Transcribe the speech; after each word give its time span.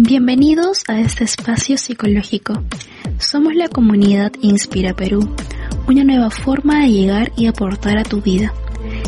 Bienvenidos 0.00 0.84
a 0.86 1.00
este 1.00 1.24
espacio 1.24 1.76
psicológico. 1.76 2.52
Somos 3.18 3.56
la 3.56 3.66
comunidad 3.66 4.30
Inspira 4.42 4.94
Perú, 4.94 5.34
una 5.88 6.04
nueva 6.04 6.30
forma 6.30 6.82
de 6.82 6.92
llegar 6.92 7.32
y 7.36 7.48
aportar 7.48 7.98
a 7.98 8.04
tu 8.04 8.22
vida. 8.22 8.54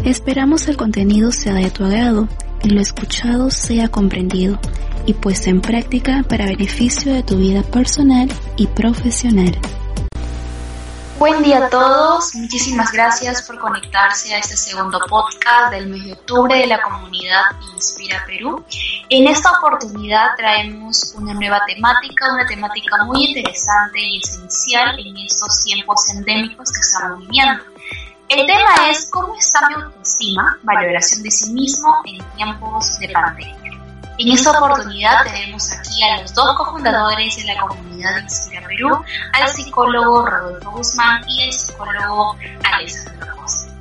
Esperamos 0.04 0.66
el 0.66 0.76
contenido 0.76 1.30
sea 1.30 1.54
de 1.54 1.71
tu 1.71 1.84
agrado 1.84 2.29
y 2.64 2.71
lo 2.71 2.80
escuchado 2.80 3.53
sea 3.53 3.87
comprendido 3.87 4.58
y 5.06 5.14
puesto 5.14 5.48
en 5.50 5.61
práctica 5.61 6.25
para 6.29 6.46
beneficio 6.46 7.14
de 7.14 7.22
tu 7.22 7.38
vida 7.38 7.62
personal 7.62 8.29
y 8.57 8.66
profesional. 8.66 9.57
Buen 11.21 11.43
día 11.43 11.66
a 11.66 11.68
todos, 11.68 12.34
muchísimas 12.34 12.93
gracias 12.93 13.43
por 13.43 13.59
conectarse 13.59 14.34
a 14.34 14.39
este 14.39 14.57
segundo 14.57 14.98
podcast 15.07 15.70
del 15.70 15.89
mes 15.89 16.07
de 16.07 16.12
octubre 16.14 16.57
de 16.57 16.66
la 16.66 16.80
comunidad 16.80 17.43
Inspira 17.75 18.25
Perú. 18.25 18.64
En 19.11 19.29
esta 19.29 19.51
oportunidad 19.59 20.29
traemos 20.38 21.14
una 21.19 21.34
nueva 21.34 21.61
temática, 21.66 22.33
una 22.33 22.46
temática 22.46 23.05
muy 23.05 23.27
interesante 23.27 24.01
y 24.01 24.16
esencial 24.16 24.98
en 24.98 25.15
estos 25.19 25.62
tiempos 25.62 26.09
endémicos 26.09 26.73
que 26.73 26.80
estamos 26.80 27.19
viviendo. 27.19 27.65
El 28.30 28.46
tema 28.46 28.88
es 28.88 29.10
cómo 29.10 29.34
está 29.34 29.68
mi 29.68 29.74
autoestima, 29.74 30.59
valoración 30.62 31.23
de 31.23 31.30
sí 31.30 31.52
mismo 31.52 32.01
en 32.07 32.24
tiempos 32.37 32.98
de 32.98 33.10
pandemia. 33.10 33.59
En 34.20 34.29
esta 34.29 34.51
oportunidad 34.51 35.24
tenemos 35.24 35.73
aquí 35.73 36.02
a 36.02 36.20
los 36.20 36.34
dos 36.34 36.55
cofundadores 36.55 37.37
de 37.37 37.55
la 37.55 37.59
comunidad 37.62 38.19
Inspira 38.19 38.60
Perú, 38.66 39.02
al 39.33 39.48
psicólogo 39.48 40.27
Rodolfo 40.27 40.70
Guzmán 40.73 41.24
y 41.27 41.45
al 41.45 41.52
psicólogo 41.55 42.37
Alessandro 42.70 43.34
Costa. 43.37 43.73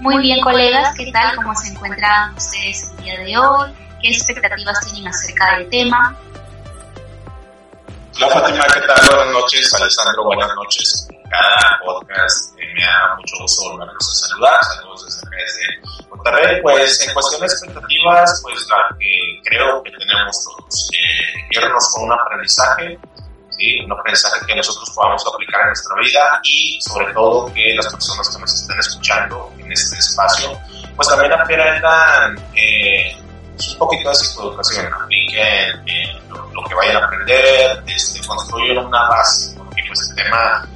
Muy 0.00 0.22
bien, 0.22 0.40
colegas, 0.40 0.94
¿qué 0.96 1.12
tal? 1.12 1.36
¿Cómo 1.36 1.54
se 1.54 1.74
encuentran 1.74 2.34
ustedes 2.34 2.92
el 2.92 3.04
día 3.04 3.20
de 3.20 3.36
hoy? 3.36 3.70
¿Qué 4.00 4.08
expectativas 4.08 4.80
tienen 4.86 5.08
acerca 5.08 5.58
del 5.58 5.68
tema? 5.68 6.16
Hola 8.16 8.28
Fátima, 8.30 8.64
¿qué 8.72 8.80
tal? 8.80 9.16
Buenas 9.16 9.34
noches, 9.34 9.74
Alessandro, 9.74 10.24
buenas 10.24 10.48
noches. 10.54 11.08
Cada 11.30 11.80
podcast 11.84 12.58
eh, 12.58 12.64
me 12.74 12.84
da 12.84 13.14
mucho 13.16 13.36
gusto 13.40 13.70
volvernos 13.70 13.96
a 13.96 14.28
saludar. 14.28 14.64
Saludos 14.64 15.04
desde, 15.04 16.08
Monterrey. 16.08 16.62
Pues 16.62 17.06
en 17.06 17.14
cuestión 17.14 17.40
de 17.40 17.46
expectativas, 17.46 18.40
pues 18.42 18.66
la 18.68 18.96
que 18.98 19.40
creo 19.44 19.82
que 19.82 19.90
tenemos 19.90 20.44
todos, 20.44 20.90
eh, 20.94 21.38
irnos 21.50 21.92
con 21.94 22.04
un 22.04 22.12
aprendizaje, 22.12 22.98
¿sí? 23.50 23.80
un 23.84 23.92
aprendizaje 23.92 24.46
que 24.46 24.56
nosotros 24.56 24.90
podamos 24.94 25.24
aplicar 25.26 25.60
en 25.62 25.66
nuestra 25.68 25.96
vida 25.96 26.40
y 26.44 26.80
sobre 26.80 27.12
todo 27.12 27.52
que 27.52 27.74
las 27.74 27.88
personas 27.92 28.28
que 28.28 28.40
nos 28.40 28.54
estén 28.54 28.78
escuchando 28.78 29.52
en 29.58 29.72
este 29.72 29.98
espacio, 29.98 30.58
pues 30.96 31.08
también 31.08 31.32
aprendan 31.32 32.38
eh, 32.54 33.16
un 33.72 33.78
poquito 33.78 34.08
de 34.08 34.14
psicoeducación, 34.14 34.92
apliquen 34.92 35.88
eh, 35.88 36.20
lo, 36.30 36.64
que 36.64 36.74
vayan 36.74 36.96
a 36.96 37.06
aprender, 37.06 37.82
este, 37.86 38.26
construyan 38.26 38.78
una 38.86 39.08
base, 39.08 39.54
porque 39.58 39.82
pues 39.86 40.10
el 40.10 40.24
tema 40.24 40.68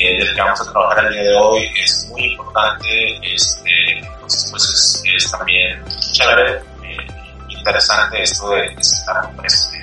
eh, 0.00 0.16
del 0.16 0.32
que 0.32 0.40
vamos 0.40 0.60
a 0.60 0.70
trabajar 0.70 1.06
el 1.06 1.12
día 1.12 1.22
de 1.22 1.34
hoy 1.34 1.72
es 1.82 2.06
muy 2.10 2.24
importante, 2.24 3.34
este, 3.34 3.98
entonces 3.98 4.48
pues 4.48 5.02
es, 5.04 5.30
también 5.30 5.84
chévere, 6.12 6.52
eh, 6.84 7.06
interesante 7.48 8.22
esto 8.22 8.50
de, 8.50 8.66
estar 8.74 9.28
este, 9.42 9.82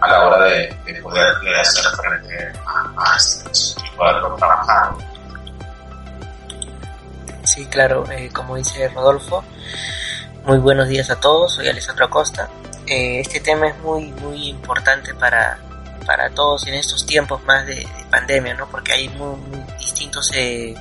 a 0.00 0.08
la 0.08 0.28
hora 0.28 0.44
de, 0.44 1.00
poder 1.02 1.34
hacer 1.58 1.84
frente 1.96 2.52
a, 2.64 3.16
esto 3.16 3.50
y 3.84 3.96
poderlo 3.96 4.36
trabajar. 4.36 4.92
Sí, 7.42 7.66
claro, 7.66 8.04
eh, 8.12 8.30
como 8.32 8.54
dice 8.54 8.88
Rodolfo, 8.88 9.44
muy 10.44 10.58
buenos 10.58 10.86
días 10.86 11.10
a 11.10 11.18
todos, 11.18 11.56
soy 11.56 11.66
Alessandro 11.66 12.04
Acosta. 12.04 12.48
este 12.86 13.40
tema 13.40 13.66
es 13.66 13.78
muy, 13.78 14.12
muy 14.12 14.48
importante 14.48 15.12
para, 15.14 15.58
para 16.06 16.30
todos 16.30 16.66
en 16.66 16.74
estos 16.74 17.06
tiempos 17.06 17.42
más 17.44 17.66
de, 17.66 17.86
pandemia, 18.10 18.54
¿no? 18.54 18.68
Porque 18.68 18.92
hay 18.92 19.08
muy, 19.08 19.36
distintos 19.78 20.30
eh, 20.34 20.74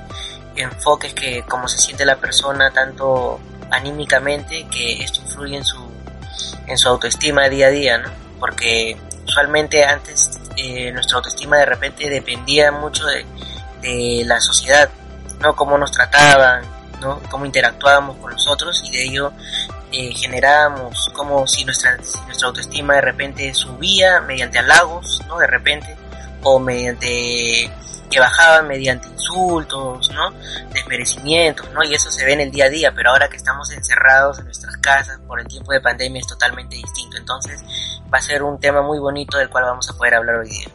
enfoques 0.56 1.14
que 1.14 1.44
como 1.44 1.68
se 1.68 1.78
siente 1.78 2.06
la 2.06 2.16
persona 2.16 2.72
tanto 2.72 3.40
anímicamente 3.72 4.66
que 4.72 5.04
esto 5.04 5.22
influye 5.22 5.58
en 5.58 5.64
su 5.64 5.90
en 6.66 6.78
su 6.78 6.90
autoestima 6.90 7.50
día 7.50 7.68
a 7.68 7.70
día, 7.70 7.98
¿no? 7.98 8.10
Porque 8.40 8.98
usualmente 9.28 9.84
antes 9.84 10.30
eh, 10.56 10.92
nuestra 10.92 11.18
autoestima 11.18 11.58
de 11.58 11.66
repente 11.66 12.10
dependía 12.10 12.72
mucho 12.72 13.06
de, 13.06 13.26
de 13.82 14.24
la 14.26 14.40
sociedad, 14.40 14.90
¿no? 15.40 15.56
Cómo 15.56 15.78
nos 15.78 15.92
trataban, 15.92 16.64
¿no? 17.00 17.20
Cómo 17.30 17.46
interactuábamos 17.46 18.18
con 18.18 18.32
nosotros 18.32 18.82
y 18.86 18.92
de 18.92 19.04
ello 19.04 19.34
eh, 19.92 20.14
generábamos 20.14 21.10
como 21.14 21.48
si 21.48 21.66
nuestra, 21.66 21.98
nuestra 21.98 22.48
autoestima 22.48 22.96
de 22.96 23.02
repente 23.02 23.54
subía 23.54 24.22
mediante 24.22 24.60
halagos, 24.60 25.22
¿no? 25.28 25.40
De 25.40 25.48
repente, 25.48 25.96
o 26.44 26.60
mediante 26.60 27.72
que 28.10 28.20
bajaban 28.20 28.68
mediante 28.68 29.08
insultos, 29.08 30.10
¿no? 30.12 30.32
Desmerecimientos, 30.74 31.70
¿no? 31.72 31.84
Y 31.84 31.94
eso 31.94 32.12
se 32.12 32.26
ve 32.26 32.34
en 32.34 32.42
el 32.42 32.52
día 32.52 32.66
a 32.66 32.70
día, 32.70 32.92
pero 32.96 33.12
ahora 33.12 33.30
que 33.30 33.38
estamos 33.38 33.72
encerrados 33.72 34.40
en 34.40 34.46
nuestras 34.46 34.78
casas 34.78 35.20
por 35.28 35.40
el 35.40 35.48
tiempo 35.48 35.72
de 35.72 35.82
pandemia 35.82 36.20
es 36.20 36.28
totalmente 36.28 36.76
distinto. 36.76 37.18
Entonces 37.18 37.62
va 38.12 38.18
a 38.18 38.22
ser 38.22 38.44
un 38.44 38.60
tema 38.60 38.82
muy 38.82 39.00
bonito 39.00 39.38
del 39.38 39.50
cual 39.50 39.66
vamos 39.66 39.90
a 39.90 39.94
poder 39.94 40.16
hablar 40.16 40.38
hoy 40.38 40.50
día. 40.50 40.68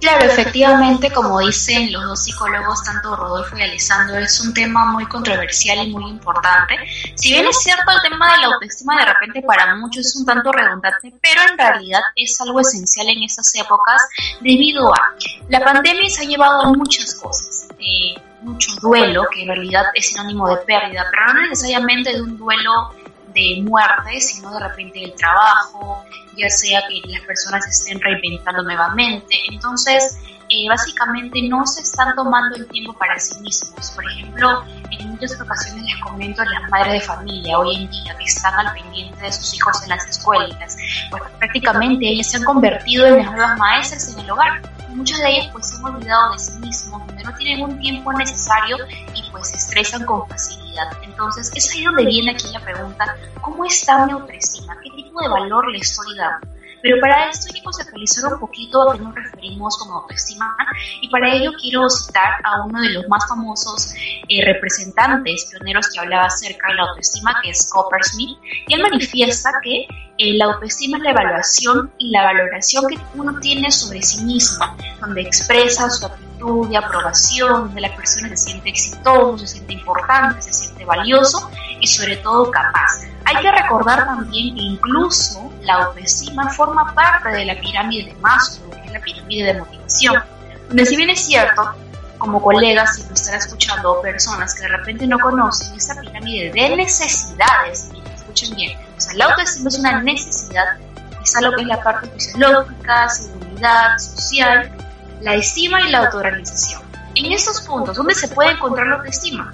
Claro, 0.00 0.26
efectivamente, 0.26 1.10
como 1.10 1.40
dicen 1.40 1.92
los 1.92 2.04
dos 2.04 2.22
psicólogos, 2.22 2.84
tanto 2.84 3.16
Rodolfo 3.16 3.58
y 3.58 3.62
Alessandro, 3.62 4.16
es 4.18 4.40
un 4.40 4.54
tema 4.54 4.86
muy 4.92 5.04
controversial 5.06 5.86
y 5.86 5.90
muy 5.90 6.08
importante. 6.08 6.76
Si 7.16 7.32
bien 7.32 7.46
es 7.46 7.60
cierto, 7.62 7.90
el 7.90 8.08
tema 8.08 8.32
de 8.32 8.38
la 8.38 8.46
autoestima 8.54 8.96
de 8.96 9.06
repente 9.06 9.42
para 9.42 9.74
muchos 9.74 10.06
es 10.06 10.16
un 10.16 10.24
tanto 10.24 10.52
redundante, 10.52 11.12
pero 11.20 11.40
en 11.50 11.58
realidad 11.58 12.00
es 12.14 12.40
algo 12.40 12.60
esencial 12.60 13.08
en 13.08 13.24
estas 13.24 13.52
épocas 13.56 14.00
debido 14.40 14.92
a 14.94 15.14
la 15.48 15.64
pandemia 15.64 16.08
se 16.08 16.22
ha 16.22 16.24
llevado 16.26 16.62
a 16.62 16.72
muchas 16.72 17.14
cosas. 17.16 17.68
Eh, 17.78 18.14
mucho 18.42 18.70
duelo, 18.80 19.26
que 19.32 19.42
en 19.42 19.48
realidad 19.48 19.86
es 19.94 20.08
sinónimo 20.08 20.48
de 20.48 20.58
pérdida, 20.58 21.04
pero 21.10 21.34
no 21.34 21.48
necesariamente 21.48 22.12
de 22.12 22.22
un 22.22 22.38
duelo 22.38 22.94
de 23.38 23.62
muerte, 23.62 24.20
sino 24.20 24.52
de 24.52 24.60
repente 24.68 25.00
del 25.00 25.14
trabajo, 25.14 26.04
ya 26.36 26.48
sea 26.48 26.82
que 26.88 27.08
las 27.08 27.22
personas 27.22 27.66
estén 27.66 28.00
reinventando 28.00 28.62
nuevamente. 28.62 29.36
Entonces, 29.50 30.18
eh, 30.50 30.68
básicamente 30.68 31.42
no 31.42 31.66
se 31.66 31.82
están 31.82 32.14
tomando 32.14 32.56
el 32.56 32.66
tiempo 32.68 32.92
para 32.94 33.18
sí 33.18 33.38
mismos. 33.40 33.90
Por 33.92 34.04
ejemplo, 34.10 34.64
en 34.90 35.10
muchas 35.10 35.38
ocasiones 35.40 35.84
les 35.84 36.00
comento 36.02 36.42
a 36.42 36.46
las 36.46 36.70
madres 36.70 36.92
de 36.94 37.00
familia 37.00 37.58
hoy 37.58 37.76
en 37.76 37.90
día 37.90 38.16
que 38.16 38.24
están 38.24 38.54
al 38.54 38.72
pendiente 38.72 39.22
de 39.22 39.32
sus 39.32 39.54
hijos 39.54 39.82
en 39.82 39.90
las 39.90 40.06
escuelas, 40.06 40.76
pues 41.10 41.22
prácticamente 41.38 42.08
ellas 42.08 42.30
se 42.30 42.38
han 42.38 42.44
convertido 42.44 43.06
en 43.06 43.18
las 43.18 43.32
nuevas 43.32 43.58
maestras 43.58 44.08
en 44.12 44.20
el 44.20 44.30
hogar 44.30 44.62
muchas 44.98 45.18
de 45.20 45.30
ellas 45.30 45.48
pues 45.52 45.68
se 45.68 45.76
han 45.76 45.84
olvidado 45.84 46.32
de 46.32 46.38
sí 46.38 46.52
mismos, 46.58 47.02
no 47.24 47.34
tienen 47.36 47.64
un 47.64 47.78
tiempo 47.78 48.12
necesario 48.12 48.76
y 49.14 49.30
pues 49.30 49.48
se 49.48 49.56
estresan 49.56 50.04
con 50.04 50.28
facilidad. 50.28 50.67
Entonces 51.02 51.50
es 51.54 51.70
ahí 51.72 51.84
donde 51.84 52.04
viene 52.06 52.32
aquí 52.32 52.46
la 52.52 52.60
pregunta, 52.60 53.16
¿cómo 53.40 53.64
está 53.64 54.06
mi 54.06 54.12
autoestima? 54.12 54.76
¿Qué 54.82 54.90
tipo 54.90 55.20
de 55.20 55.28
valor 55.28 55.70
le 55.70 55.78
estoy 55.78 56.16
dando? 56.16 56.46
Pero 56.82 57.00
para 57.00 57.28
esto 57.28 57.46
hay 57.48 57.58
que 57.58 57.64
conceptualizar 57.64 58.32
un 58.32 58.40
poquito 58.40 58.88
a 58.88 58.92
qué 58.94 59.00
nos 59.00 59.14
referimos 59.14 59.76
como 59.78 59.94
autoestima 59.94 60.56
y 61.00 61.08
para 61.08 61.34
ello 61.34 61.50
quiero 61.60 61.88
citar 61.90 62.34
a 62.44 62.64
uno 62.64 62.80
de 62.80 62.90
los 62.90 63.08
más 63.08 63.26
famosos 63.28 63.92
eh, 64.28 64.44
representantes 64.44 65.48
pioneros 65.50 65.88
que 65.92 65.98
hablaba 65.98 66.26
acerca 66.26 66.68
de 66.68 66.74
la 66.74 66.82
autoestima, 66.84 67.34
que 67.42 67.50
es 67.50 67.68
Copper 67.72 68.04
Smith, 68.04 68.38
y 68.68 68.74
él 68.74 68.82
manifiesta 68.82 69.50
que 69.62 69.86
eh, 70.18 70.34
la 70.36 70.46
autoestima 70.46 70.98
es 70.98 71.04
la 71.04 71.10
evaluación 71.10 71.92
y 71.98 72.10
la 72.10 72.24
valoración 72.24 72.86
que 72.88 72.98
uno 73.14 73.38
tiene 73.40 73.70
sobre 73.70 74.02
sí 74.02 74.22
mismo, 74.24 74.64
donde 75.00 75.22
expresa 75.22 75.90
su 75.90 76.06
aptitud 76.38 76.70
y 76.70 76.76
aprobación, 76.76 77.52
donde 77.52 77.80
la 77.80 77.94
persona 77.94 78.28
se 78.30 78.36
siente 78.36 78.70
exitoso, 78.70 79.38
se 79.38 79.46
siente 79.46 79.72
importante, 79.74 80.42
se 80.42 80.52
siente 80.52 80.84
valioso 80.84 81.50
y 81.80 81.86
sobre 81.86 82.16
todo 82.18 82.50
capaz. 82.50 83.02
Hay 83.24 83.36
que 83.42 83.50
recordar 83.50 84.06
también 84.06 84.54
que 84.54 84.62
incluso 84.62 85.50
la 85.62 85.74
autoestima 85.84 86.48
forma 86.50 86.94
parte 86.94 87.30
de 87.30 87.44
la 87.44 87.60
pirámide 87.60 88.10
de 88.10 88.14
Maslow, 88.20 88.70
que 88.70 88.86
es 88.86 88.92
la 88.92 89.00
pirámide 89.00 89.52
de 89.52 89.60
motivación, 89.60 90.22
donde 90.68 90.86
si 90.86 90.96
bien 90.96 91.10
es 91.10 91.20
cierto, 91.26 91.74
como 92.18 92.42
colegas, 92.42 92.96
si 92.96 93.04
me 93.04 93.14
están 93.14 93.34
escuchando 93.34 94.00
personas 94.00 94.54
que 94.54 94.62
de 94.62 94.68
repente 94.68 95.06
no 95.06 95.18
conocen 95.18 95.76
esa 95.76 96.00
pirámide 96.00 96.50
de 96.52 96.76
necesidades, 96.76 97.90
y 97.94 98.14
escuchen 98.14 98.56
bien, 98.56 98.78
o 98.96 99.00
sea, 99.00 99.14
la 99.14 99.26
autoestima 99.26 99.68
es 99.68 99.78
una 99.78 100.02
necesidad, 100.02 100.78
está 101.22 101.40
lo 101.42 101.54
que 101.54 101.62
es 101.62 101.68
la 101.68 101.82
parte 101.82 102.08
fisiológica, 102.08 103.08
seguridad, 103.08 103.98
social, 103.98 104.72
la 105.20 105.34
estima 105.34 105.80
y 105.82 105.90
la 105.90 106.06
autorrealización. 106.06 106.82
En 107.14 107.32
estos 107.32 107.60
puntos, 107.62 107.96
¿dónde 107.96 108.14
se 108.14 108.28
puede 108.28 108.52
encontrar 108.52 108.86
la 108.86 108.96
autoestima? 108.96 109.52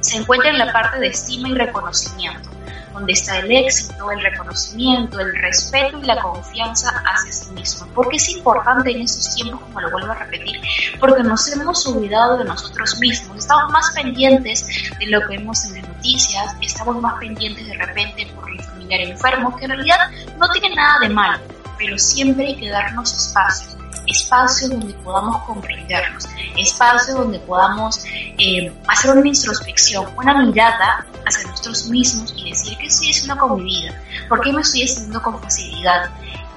Se 0.00 0.16
encuentra 0.16 0.50
en 0.50 0.58
la 0.58 0.72
parte 0.72 0.98
de 0.98 1.08
estima 1.08 1.48
y 1.48 1.54
reconocimiento 1.54 2.50
donde 2.92 3.12
está 3.12 3.38
el 3.38 3.50
éxito, 3.50 4.10
el 4.10 4.20
reconocimiento, 4.20 5.20
el 5.20 5.34
respeto 5.36 5.98
y 5.98 6.04
la 6.04 6.20
confianza 6.20 6.90
hacia 7.06 7.32
sí 7.32 7.50
mismo. 7.52 7.86
Porque 7.94 8.16
es 8.16 8.28
importante 8.30 8.90
en 8.90 9.02
estos 9.02 9.34
tiempos, 9.34 9.60
como 9.60 9.80
lo 9.80 9.90
vuelvo 9.90 10.12
a 10.12 10.16
repetir, 10.16 10.60
porque 10.98 11.22
nos 11.22 11.48
hemos 11.52 11.86
olvidado 11.86 12.38
de 12.38 12.44
nosotros 12.44 12.98
mismos, 12.98 13.38
estamos 13.38 13.72
más 13.72 13.90
pendientes 13.94 14.66
de 14.98 15.06
lo 15.06 15.20
que 15.26 15.38
vemos 15.38 15.64
en 15.64 15.80
las 15.80 15.88
noticias, 15.88 16.54
estamos 16.60 17.00
más 17.00 17.14
pendientes 17.18 17.66
de 17.66 17.74
repente 17.74 18.26
por 18.34 18.54
la 18.54 18.62
familiar 18.62 19.00
enfermo, 19.00 19.56
que 19.56 19.64
en 19.64 19.70
realidad 19.70 20.10
no 20.38 20.48
tiene 20.50 20.74
nada 20.74 20.98
de 21.00 21.08
malo, 21.08 21.38
pero 21.78 21.98
siempre 21.98 22.48
hay 22.48 22.56
que 22.56 22.68
darnos 22.68 23.12
espacios, 23.12 23.76
espacios 24.10 24.70
donde 24.70 24.94
podamos 24.94 25.42
comprendernos, 25.44 26.28
espacios 26.56 27.16
donde 27.16 27.38
podamos 27.40 28.04
eh, 28.06 28.72
hacer 28.88 29.16
una 29.16 29.28
introspección, 29.28 30.06
una 30.16 30.42
mirada 30.44 31.06
hacia 31.26 31.50
nosotros 31.50 31.86
mismos 31.88 32.34
y 32.36 32.50
decir 32.50 32.76
qué 32.78 32.86
estoy 32.86 33.10
haciendo 33.10 33.36
con 33.36 33.62
mi 33.62 33.80
vida, 33.80 34.02
por 34.28 34.40
qué 34.40 34.52
me 34.52 34.60
estoy 34.60 34.84
haciendo 34.84 35.22
con 35.22 35.40
facilidad. 35.42 36.10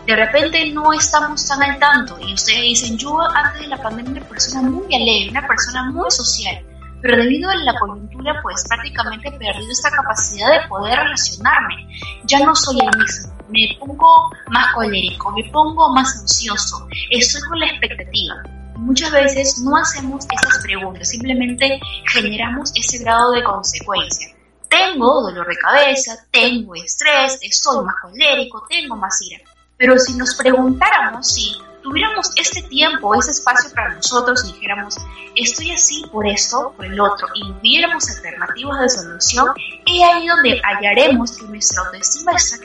De 0.06 0.16
repente 0.16 0.70
no 0.72 0.92
estamos 0.92 1.46
tan 1.48 1.64
al 1.64 1.80
tanto 1.80 2.18
y 2.20 2.34
ustedes 2.34 2.62
dicen, 2.62 2.98
yo 2.98 3.22
antes 3.22 3.62
de 3.62 3.68
la 3.68 3.82
pandemia 3.82 4.12
era 4.12 4.22
una 4.22 4.30
persona 4.30 4.62
muy 4.62 4.94
alegre, 4.94 5.30
una 5.30 5.48
persona 5.48 5.92
muy 5.92 6.12
social, 6.12 6.62
pero 7.04 7.18
debido 7.18 7.50
a 7.50 7.56
la 7.56 7.78
coyuntura 7.78 8.40
pues 8.42 8.64
prácticamente 8.66 9.28
he 9.28 9.32
perdido 9.34 9.70
esta 9.70 9.92
capacidad 9.92 10.50
de 10.54 10.68
poder 10.70 10.98
relacionarme. 10.98 11.86
Ya 12.24 12.40
no 12.40 12.56
soy 12.56 12.78
el 12.80 12.98
mismo, 12.98 13.34
me 13.50 13.78
pongo 13.78 14.32
más 14.48 14.74
colérico, 14.74 15.30
me 15.32 15.44
pongo 15.52 15.94
más 15.94 16.22
ansioso, 16.22 16.88
estoy 17.12 17.42
con 17.42 17.60
la 17.60 17.68
expectativa. 17.68 18.36
Muchas 18.78 19.12
veces 19.12 19.60
no 19.66 19.76
hacemos 19.76 20.26
esas 20.32 20.64
preguntas, 20.64 21.10
simplemente 21.10 21.78
generamos 22.08 22.72
ese 22.74 23.04
grado 23.04 23.34
de 23.34 23.44
consecuencia. 23.44 24.30
Tengo 24.70 25.24
dolor 25.24 25.46
de 25.46 25.58
cabeza, 25.58 26.16
tengo 26.32 26.74
estrés, 26.74 27.38
estoy 27.42 27.84
más 27.84 27.96
colérico, 28.02 28.66
tengo 28.70 28.96
más 28.96 29.22
ira. 29.22 29.44
Pero 29.78 30.00
si 30.00 30.14
nos 30.14 30.36
preguntáramos 30.36 31.34
si 31.34 31.54
tuviéramos 31.84 32.32
este 32.38 32.64
tiempo, 32.64 33.14
ese 33.14 33.32
espacio 33.32 33.70
para 33.76 33.94
nosotros 33.94 34.44
y 34.46 34.54
dijéramos, 34.54 34.96
estoy 35.36 35.72
así 35.72 36.04
por 36.12 36.26
esto, 36.26 36.74
por 36.76 36.86
el 36.86 37.00
otro, 37.00 37.28
y 37.36 37.52
viéramos 37.62 38.10
alternativas 38.10 38.80
de 38.80 38.90
solución, 38.90 39.48
es 39.86 40.04
ahí 40.04 40.28
donde 40.28 40.62
hallaremos 40.64 41.38
que 41.38 41.46
nuestra 41.46 41.84
autoestima 41.84 42.32
está 42.32 42.58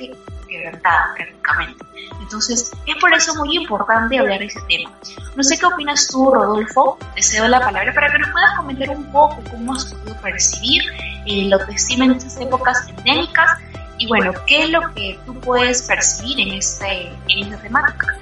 quebrantada 0.49 1.15
prácticamente. 1.17 1.85
Entonces, 2.21 2.71
es 2.87 2.97
por 2.97 3.13
eso 3.13 3.35
muy 3.37 3.57
importante 3.57 4.19
hablar 4.19 4.39
de 4.39 4.47
ese 4.47 4.61
tema. 4.69 4.91
No 5.35 5.43
sé 5.43 5.59
qué 5.59 5.67
opinas 5.67 6.09
tú, 6.09 6.33
Rodolfo. 6.33 6.99
Te 7.15 7.23
cedo 7.23 7.49
la 7.49 7.61
palabra 7.61 7.93
para 7.95 8.13
que 8.13 8.19
nos 8.19 8.31
puedas 8.31 8.57
comentar 8.57 8.91
un 8.91 9.13
poco 9.13 9.37
cómo 9.51 9.75
has 9.75 9.87
podido 9.87 10.17
percibir 10.21 10.83
eh, 11.27 11.45
la 11.49 11.57
autoestima 11.57 12.05
en 12.05 12.13
estas 12.13 12.39
épocas 12.39 12.87
endémicas 12.89 13.51
y 13.99 14.07
bueno, 14.07 14.33
qué 14.47 14.65
es 14.65 14.71
lo 14.71 14.81
que 14.95 15.19
tú 15.27 15.35
puedes 15.41 15.83
percibir 15.83 16.41
en, 16.41 16.55
este, 16.55 17.13
en 17.29 17.45
esta 17.45 17.63
temática. 17.63 18.19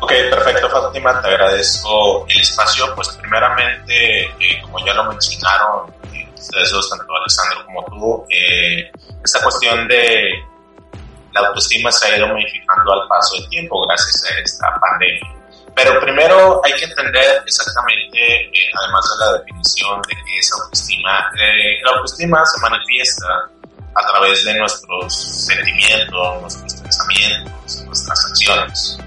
Ok, 0.00 0.12
perfecto, 0.30 0.70
Fátima, 0.70 1.20
te 1.20 1.28
agradezco 1.28 2.24
el 2.26 2.40
espacio. 2.40 2.94
Pues 2.94 3.08
primeramente, 3.20 4.24
eh, 4.24 4.60
como 4.62 4.84
ya 4.84 4.94
lo 4.94 5.04
mencionaron 5.04 5.92
eh, 6.14 6.26
ustedes 6.34 6.70
dos, 6.70 6.88
tanto 6.88 7.14
Alessandro 7.14 7.66
como 7.66 7.84
tú, 7.84 8.26
eh, 8.30 8.90
esta 9.22 9.42
cuestión 9.42 9.86
de 9.88 10.42
la 11.32 11.48
autoestima 11.48 11.92
se 11.92 12.06
ha 12.06 12.16
ido 12.16 12.28
modificando 12.28 12.92
al 12.94 13.06
paso 13.08 13.36
del 13.36 13.48
tiempo 13.50 13.86
gracias 13.86 14.24
a 14.24 14.40
esta 14.40 14.80
pandemia. 14.80 15.36
Pero 15.74 16.00
primero 16.00 16.60
hay 16.64 16.72
que 16.72 16.84
entender 16.84 17.42
exactamente, 17.46 18.50
además 18.82 19.04
de 19.18 19.24
la 19.24 19.32
definición 19.38 20.00
de 20.02 20.14
qué 20.14 20.38
es 20.38 20.52
autoestima, 20.52 21.30
la 21.84 21.90
autoestima 21.92 22.44
se 22.44 22.60
manifiesta 22.60 23.26
a 23.94 24.06
través 24.06 24.44
de 24.44 24.54
nuestros 24.54 25.46
sentimientos, 25.46 26.40
nuestros 26.40 26.74
pensamientos, 26.74 27.84
nuestras 27.84 28.26
acciones. 28.26 28.98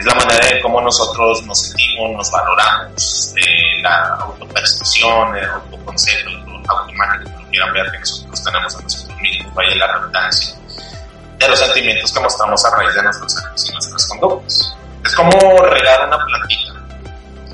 Es 0.00 0.06
la 0.06 0.14
manera 0.14 0.48
en 0.48 0.62
cómo 0.62 0.80
nosotros 0.80 1.42
nos 1.44 1.60
sentimos, 1.60 2.12
nos 2.12 2.30
valoramos, 2.30 3.34
eh, 3.36 3.82
la 3.82 4.14
autopercepción, 4.14 5.36
el 5.36 5.44
autoconcepto, 5.44 6.30
el 6.30 6.62
autoimagen, 6.66 7.24
que 7.24 7.30
lo 7.30 7.50
quieran 7.50 7.72
ver, 7.74 7.90
que 7.92 7.98
nosotros 7.98 8.44
tenemos 8.44 8.76
a 8.76 8.82
nosotros 8.82 9.20
mismos, 9.20 9.54
vaya 9.54 9.74
la 9.76 9.92
redundancia, 9.92 10.56
de 11.36 11.48
los 11.48 11.58
sentimientos 11.58 12.12
que 12.12 12.20
mostramos 12.20 12.64
a 12.64 12.76
raíz 12.76 12.94
de 12.94 13.02
nuestros 13.02 13.36
actos 13.44 13.68
y 13.68 13.72
nuestras 13.72 14.06
conductas. 14.08 14.76
Es 15.04 15.14
como 15.14 15.38
regar 15.66 16.06
una 16.06 16.18
plantita. 16.24 16.72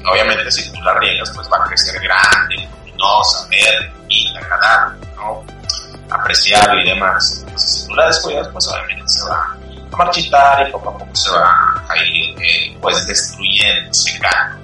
Obviamente, 0.09 0.49
si 0.53 0.71
tú 0.73 0.81
la 0.83 0.95
riegas, 1.01 1.33
pues 1.35 1.49
va 1.53 1.65
a 1.65 1.67
crecer 1.67 2.01
grande, 2.01 2.69
luminosa, 2.79 3.49
verde, 3.49 3.93
bonita, 4.03 4.39
agradable, 4.39 5.07
¿no? 5.17 5.45
apreciable 6.11 6.85
y 6.85 6.89
demás. 6.91 7.39
Entonces, 7.41 7.71
si 7.73 7.89
tú 7.89 7.95
la 7.97 8.07
descuidas, 8.07 8.49
pues 8.53 8.69
obviamente 8.69 9.09
se 9.09 9.29
va 9.29 9.57
marchitar 9.97 10.69
y 10.69 10.73
poco 10.73 10.91
a 10.91 10.99
poco 10.99 11.17
se 11.17 11.31
va 11.31 11.85
a 11.89 11.97
ir 12.05 12.37
eh, 12.43 12.77
pues 12.81 13.07
destruyendo, 13.07 13.93
secando. 13.93 14.59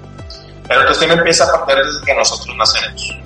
Pero 0.67 0.79
el 0.79 0.87
autoestima 0.87 1.13
empieza 1.13 1.45
a 1.45 1.51
partir 1.51 1.83
desde 1.83 2.05
que 2.05 2.13
nosotros 2.15 2.55
nacemos. 2.55 3.17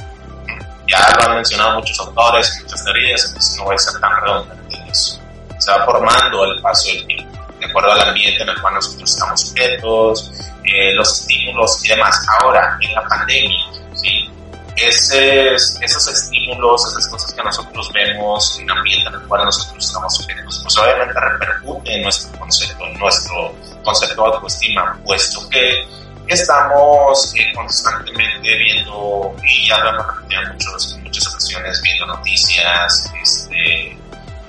Ya 0.88 1.16
lo 1.18 1.30
han 1.30 1.36
mencionado 1.36 1.80
muchos 1.80 2.00
autores, 2.00 2.60
muchas 2.64 2.84
teorías, 2.84 3.26
entonces 3.26 3.58
no 3.58 3.66
voy 3.66 3.76
a 3.76 3.78
ser 3.78 4.00
tan 4.00 4.22
redundante 4.22 4.76
en 4.76 4.88
eso. 4.88 5.22
Se 5.60 5.72
va 5.72 5.86
formando 5.86 6.46
el 6.46 6.62
paso 6.62 6.88
del 6.90 7.06
tiempo, 7.06 7.38
de 7.60 7.66
acuerdo 7.66 7.92
al 7.92 8.02
ambiente 8.02 8.42
en 8.42 8.50
el 8.50 8.62
cual 8.62 8.76
nosotros 8.76 9.10
estamos 9.10 9.42
sujetos, 9.42 10.32
eh, 10.64 10.94
los 10.94 11.22
estímulos 11.22 11.84
y 11.84 11.90
demás. 11.90 12.26
Ahora, 12.40 12.78
en 12.82 12.94
la 12.94 13.04
pandemia, 13.04 13.66
¿sí? 13.96 14.30
Esos 14.78 16.08
estímulos, 16.08 16.86
esas 16.88 17.08
cosas 17.08 17.34
que 17.34 17.44
nosotros 17.44 17.92
vemos 17.94 18.60
el 18.60 18.70
ambiente 18.70 19.10
en 19.10 19.16
el 19.16 19.22
cual 19.28 19.46
nosotros 19.46 19.86
estamos 19.86 20.16
sujetos, 20.16 20.60
pues 20.64 20.78
obviamente 20.78 21.20
repercute 21.20 21.96
en 21.96 22.04
nuestro 22.04 22.40
concepto, 22.40 22.86
en 22.86 23.00
nuestro 23.00 23.56
concepto 23.84 24.24
de 24.24 24.36
autoestima, 24.36 25.00
puesto 25.04 25.50
que 25.50 25.88
estamos 26.28 27.34
eh, 27.36 27.54
constantemente 27.56 28.58
viendo, 28.58 29.36
y 29.44 29.68
ya 29.68 29.78
lo 29.80 29.90
hemos 29.90 30.08
repetido 30.08 30.78
en, 30.96 31.04
muchas 31.04 31.28
ocasiones, 31.28 31.82
viendo 31.82 32.06
noticias, 32.06 33.12
este, 33.22 33.98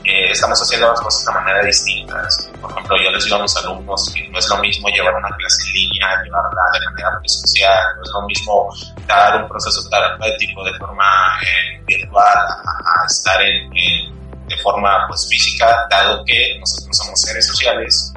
estamos 0.09 0.61
haciendo 0.61 0.89
las 0.89 1.01
cosas 1.01 1.25
de 1.27 1.33
manera 1.33 1.63
distinta. 1.65 2.29
Por 2.61 2.71
ejemplo, 2.71 2.97
yo 3.03 3.11
les 3.11 3.25
digo 3.25 3.37
a 3.37 3.43
mis 3.43 3.57
alumnos 3.57 4.13
que 4.15 4.29
no 4.29 4.39
es 4.39 4.49
lo 4.49 4.59
mismo 4.59 4.89
llevar 4.89 5.15
una 5.15 5.29
clase 5.37 5.63
en 5.67 5.73
línea, 5.73 6.23
llevarla 6.25 6.63
de 6.73 6.85
manera 6.87 7.19
presencial, 7.21 7.97
no 7.97 8.03
es 8.03 8.11
lo 8.11 8.23
mismo 8.23 8.75
dar 9.07 9.43
un 9.43 9.49
proceso 9.49 9.89
terapéutico 9.89 10.65
de 10.65 10.75
forma 10.75 11.39
eh, 11.43 11.83
virtual 11.87 12.39
a, 12.39 13.07
estar 13.07 13.43
en, 13.43 13.71
de 14.47 14.57
forma 14.63 15.07
pues, 15.09 15.29
física, 15.29 15.87
dado 15.91 16.25
que 16.25 16.59
nosotros 16.59 16.97
somos 16.97 17.21
seres 17.21 17.47
sociales 17.47 18.13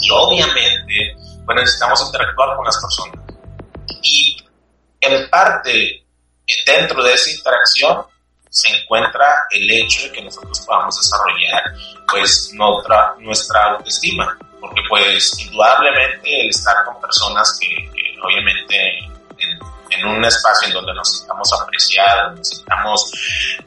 y 0.00 0.10
obviamente 0.10 1.16
pues, 1.44 1.56
necesitamos 1.56 2.02
interactuar 2.06 2.56
con 2.56 2.64
las 2.64 2.78
personas. 2.78 3.18
Y 4.02 4.36
en 5.00 5.28
parte, 5.30 6.04
dentro 6.66 7.02
de 7.02 7.14
esa 7.14 7.30
interacción, 7.30 8.04
se 8.50 8.68
encuentra 8.68 9.26
el 9.50 9.70
hecho 9.70 10.02
de 10.02 10.12
que 10.12 10.22
nosotros 10.22 10.60
podamos 10.60 10.96
desarrollar 10.96 11.62
pues 12.10 12.50
nuestra, 12.54 13.14
nuestra 13.18 13.62
autoestima, 13.72 14.36
porque 14.60 14.80
pues 14.88 15.38
indudablemente 15.40 16.40
el 16.40 16.50
estar 16.50 16.84
con 16.84 17.00
personas 17.00 17.58
que, 17.60 17.90
obviamente 18.22 18.98
en, 19.38 20.06
un 20.06 20.24
espacio 20.24 20.68
en 20.68 20.74
donde 20.74 20.94
nos 20.94 21.18
sintamos 21.18 21.52
apreciados, 21.60 22.36
nos 22.36 22.48
sintamos 22.48 23.12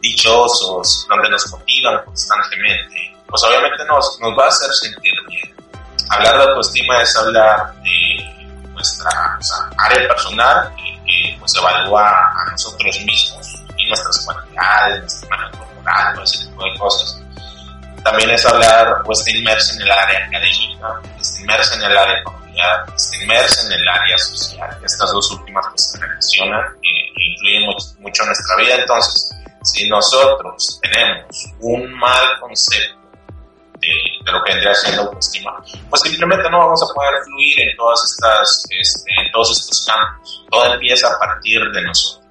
dichosos, 0.02 1.06
donde 1.10 1.30
nos 1.30 1.52
motivan 1.52 2.06
constantemente, 2.06 3.18
pues 3.28 3.44
obviamente 3.44 3.84
nos, 3.86 4.18
nos 4.22 4.38
va 4.38 4.46
a 4.46 4.48
hacer 4.48 4.72
sentir 4.72 5.14
bien. 5.28 5.56
Hablar 6.10 6.38
de 6.38 6.44
autoestima 6.44 7.02
es 7.02 7.16
hablar 7.18 7.74
de 7.82 8.70
nuestra 8.72 9.40
área 9.78 10.08
personal 10.08 10.74
que, 10.78 11.04
que 11.06 11.38
pues 11.38 11.54
evalúa 11.56 12.10
a 12.10 12.52
nosotros 12.52 13.02
mismos 13.02 13.41
nuestras 13.92 14.26
cualidades, 14.26 15.02
nuestra 15.02 15.28
imagen 15.28 15.60
corporal, 15.60 16.14
todo 16.14 16.24
ese 16.24 16.46
tipo 16.46 16.64
de 16.64 16.80
cosas. 16.80 17.22
También 18.04 18.30
es 18.32 18.46
hablar 18.46 19.04
o 19.06 19.12
está 19.12 19.30
inmerso 19.30 19.76
en 19.76 19.82
el 19.82 19.92
área 19.92 20.26
académica, 20.26 21.02
está 21.20 21.42
inmerso 21.42 21.76
en 21.76 21.84
el 21.84 21.98
área 21.98 22.24
familiar, 22.24 22.86
está 22.96 23.18
inmerso 23.18 23.68
en 23.68 23.74
el 23.74 23.88
área 23.88 24.18
social. 24.18 24.78
Estas 24.84 25.12
dos 25.12 25.32
últimas 25.32 25.66
que 25.68 25.78
se 25.78 26.00
relacionan 26.00 26.62
e, 26.82 27.24
influyen 27.32 27.70
mucho, 28.00 28.24
en 28.24 28.28
nuestra 28.28 28.56
vida. 28.56 28.76
Entonces, 28.76 29.32
si 29.64 29.88
nosotros 29.88 30.80
tenemos 30.82 31.54
un 31.60 31.94
mal 31.94 32.40
concepto 32.40 33.00
de, 33.80 34.32
lo 34.32 34.44
que 34.44 34.54
vendría 34.54 34.74
siendo 34.74 35.04
autoestima, 35.04 35.64
pues 35.90 36.02
simplemente 36.02 36.50
no 36.50 36.58
vamos 36.58 36.82
a 36.82 36.94
poder 36.96 37.24
fluir 37.24 37.62
en 37.62 37.78
todas 37.78 38.00
estas, 38.04 38.66
este, 38.80 39.12
en 39.24 39.32
todos 39.32 39.52
estos 39.52 39.86
campos. 39.86 40.44
Todo 40.50 40.74
empieza 40.74 41.08
a 41.08 41.20
partir 41.20 41.62
de 41.72 41.82
nosotros. 41.84 42.26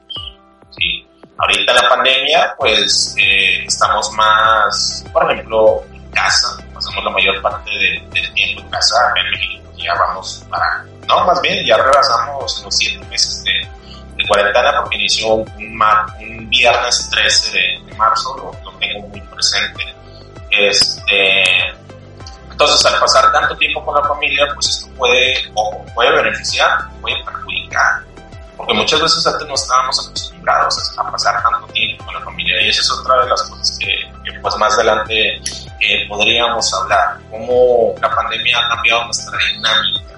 ¿sí? 0.71 1.07
Ahorita 1.41 1.73
la 1.73 1.89
pandemia, 1.89 2.55
pues 2.59 3.15
eh, 3.19 3.65
estamos 3.67 4.13
más, 4.13 5.05
por 5.13 5.31
ejemplo, 5.31 5.83
en 5.93 6.11
casa, 6.11 6.63
pasamos 6.75 7.05
la 7.05 7.11
mayor 7.11 7.41
parte 7.41 7.71
del 7.71 8.35
tiempo 8.35 8.61
en 8.63 8.71
casa, 8.71 9.13
en 9.17 9.31
México 9.31 9.61
ya 9.83 9.95
vamos 9.95 10.45
para, 10.49 10.85
no, 11.07 11.25
más 11.25 11.41
bien 11.41 11.65
ya 11.67 11.77
rebasamos 11.77 12.63
los 12.63 12.77
siete 12.77 13.05
meses 13.07 13.43
de, 13.45 13.53
de 14.17 14.29
cuarentena 14.29 14.81
porque 14.81 14.97
inició 14.97 15.35
un, 15.35 15.51
un, 15.59 16.49
viernes 16.49 17.09
13 17.11 17.59
de, 17.59 17.95
marzo, 17.97 18.37
lo, 18.37 18.71
tengo 18.79 19.09
muy 19.09 19.21
presente. 19.21 19.85
Este, 20.51 21.45
entonces, 22.51 22.85
al 22.85 23.01
pasar 23.01 23.33
tanto 23.33 23.57
tiempo 23.57 23.85
con 23.85 23.95
la 23.95 24.07
familia, 24.07 24.47
pues 24.55 24.69
esto 24.69 24.89
puede, 24.97 25.35
puede 25.95 26.11
beneficiar, 26.23 26.79
puede 27.01 27.23
perjudicar, 27.25 28.03
porque 28.61 28.75
muchas 28.75 29.01
veces 29.01 29.27
antes 29.27 29.49
no 29.49 29.55
estábamos 29.55 30.07
acostumbrados 30.07 30.99
a 30.99 31.11
pasar 31.11 31.43
tanto 31.43 31.67
tiempo 31.73 32.05
con 32.05 32.13
la 32.13 32.21
familia 32.21 32.61
y 32.61 32.69
esa 32.69 32.83
es 32.83 32.91
otra 32.91 33.23
de 33.23 33.31
las 33.31 33.43
cosas 33.45 33.79
que, 33.79 34.41
pues 34.43 34.57
más 34.57 34.75
adelante 34.75 35.37
eh, 35.81 36.07
podríamos 36.07 36.73
hablar, 36.75 37.19
cómo 37.31 37.95
la 38.03 38.15
pandemia 38.15 38.59
ha 38.59 38.69
cambiado 38.69 39.05
nuestra 39.07 39.39
dinámica 39.39 40.11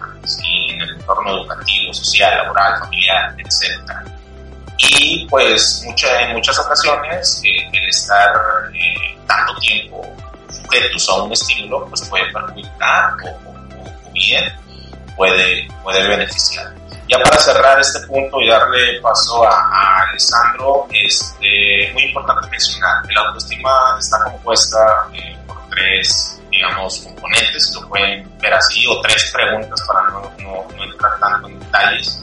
en 0.44 0.80
el 0.80 0.90
entorno 0.90 1.38
educativo, 1.38 1.94
social, 1.94 2.36
laboral, 2.38 2.80
familiar, 2.80 3.32
etc. 3.38 3.80
Y 4.76 5.24
pues 5.28 5.84
mucha, 5.86 6.22
en 6.22 6.32
muchas 6.32 6.58
ocasiones 6.58 7.42
eh, 7.44 7.68
el 7.72 7.88
estar 7.90 8.34
eh, 8.74 9.16
tanto 9.24 9.54
tiempo 9.60 10.16
sujetos 10.50 11.08
a 11.08 11.22
un 11.22 11.32
estímulo 11.32 11.86
pues 11.86 12.08
puede 12.08 12.24
perjudicar 12.32 13.12
o, 13.24 14.10
bien 14.12 14.52
puede, 15.16 15.68
puede 15.84 16.08
beneficiar. 16.08 16.81
Ya 17.12 17.22
para 17.22 17.38
cerrar 17.38 17.78
este 17.78 18.00
punto 18.06 18.40
y 18.40 18.48
darle 18.48 18.98
paso 19.02 19.44
a, 19.46 20.00
Alessandro, 20.08 20.86
este, 20.90 21.90
muy 21.92 22.04
importante 22.04 22.48
mencionar 22.48 23.06
que 23.06 23.12
la 23.12 23.20
autoestima 23.20 23.70
está 23.98 24.24
compuesta 24.24 24.78
eh, 25.12 25.36
por 25.46 25.58
tres, 25.68 26.40
digamos, 26.50 27.00
componentes, 27.00 27.70
lo 27.74 27.86
pueden 27.86 28.38
ver 28.38 28.54
así, 28.54 28.86
o 28.86 28.98
tres 29.02 29.30
preguntas 29.30 29.78
para 29.86 30.08
no, 30.08 30.32
no, 30.38 30.84
entrar 30.84 31.20
tanto 31.20 31.48
en 31.48 31.60
detalles. 31.60 32.18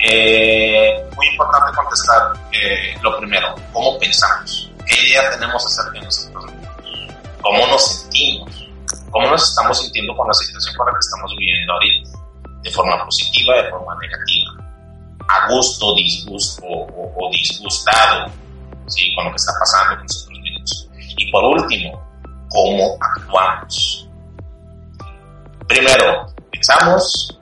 Eh, 0.00 1.00
muy 1.14 1.28
importante 1.28 1.76
contestar 1.76 2.32
eh, 2.50 2.98
lo 3.00 3.16
primero, 3.18 3.54
¿cómo 3.72 4.00
pensamos? 4.00 4.68
¿Qué 4.84 5.00
idea 5.00 5.30
tenemos 5.30 5.64
acerca 5.64 5.92
de 5.92 6.04
nosotros 6.04 6.44
mismos? 6.46 7.14
¿Cómo 7.40 7.66
nos 7.68 8.00
sentimos? 8.00 8.68
¿Cómo 9.12 9.30
nos 9.30 9.48
estamos 9.48 9.80
sintiendo 9.80 10.16
con 10.16 10.26
la 10.26 10.34
situación 10.34 10.74
con 10.74 10.86
la 10.88 10.92
que 10.94 10.98
estamos 10.98 11.32
viviendo 11.38 11.72
ahorita? 11.74 12.17
De 12.62 12.70
forma 12.70 13.04
positiva, 13.04 13.62
de 13.62 13.70
forma 13.70 13.94
negativa, 14.00 14.68
a 15.28 15.48
gusto, 15.52 15.94
disgusto 15.94 16.64
o, 16.66 17.30
disgustado 17.32 18.30
¿sí? 18.86 19.14
con 19.14 19.26
lo 19.26 19.30
que 19.30 19.36
está 19.36 19.52
pasando 19.60 19.96
con 19.96 20.06
nosotros 20.06 20.38
mismos. 20.40 20.88
Y 21.16 21.30
por 21.30 21.44
último, 21.44 22.02
cómo 22.48 22.96
actuamos. 23.00 24.08
Primero 25.66 26.26
pensamos, 26.50 27.38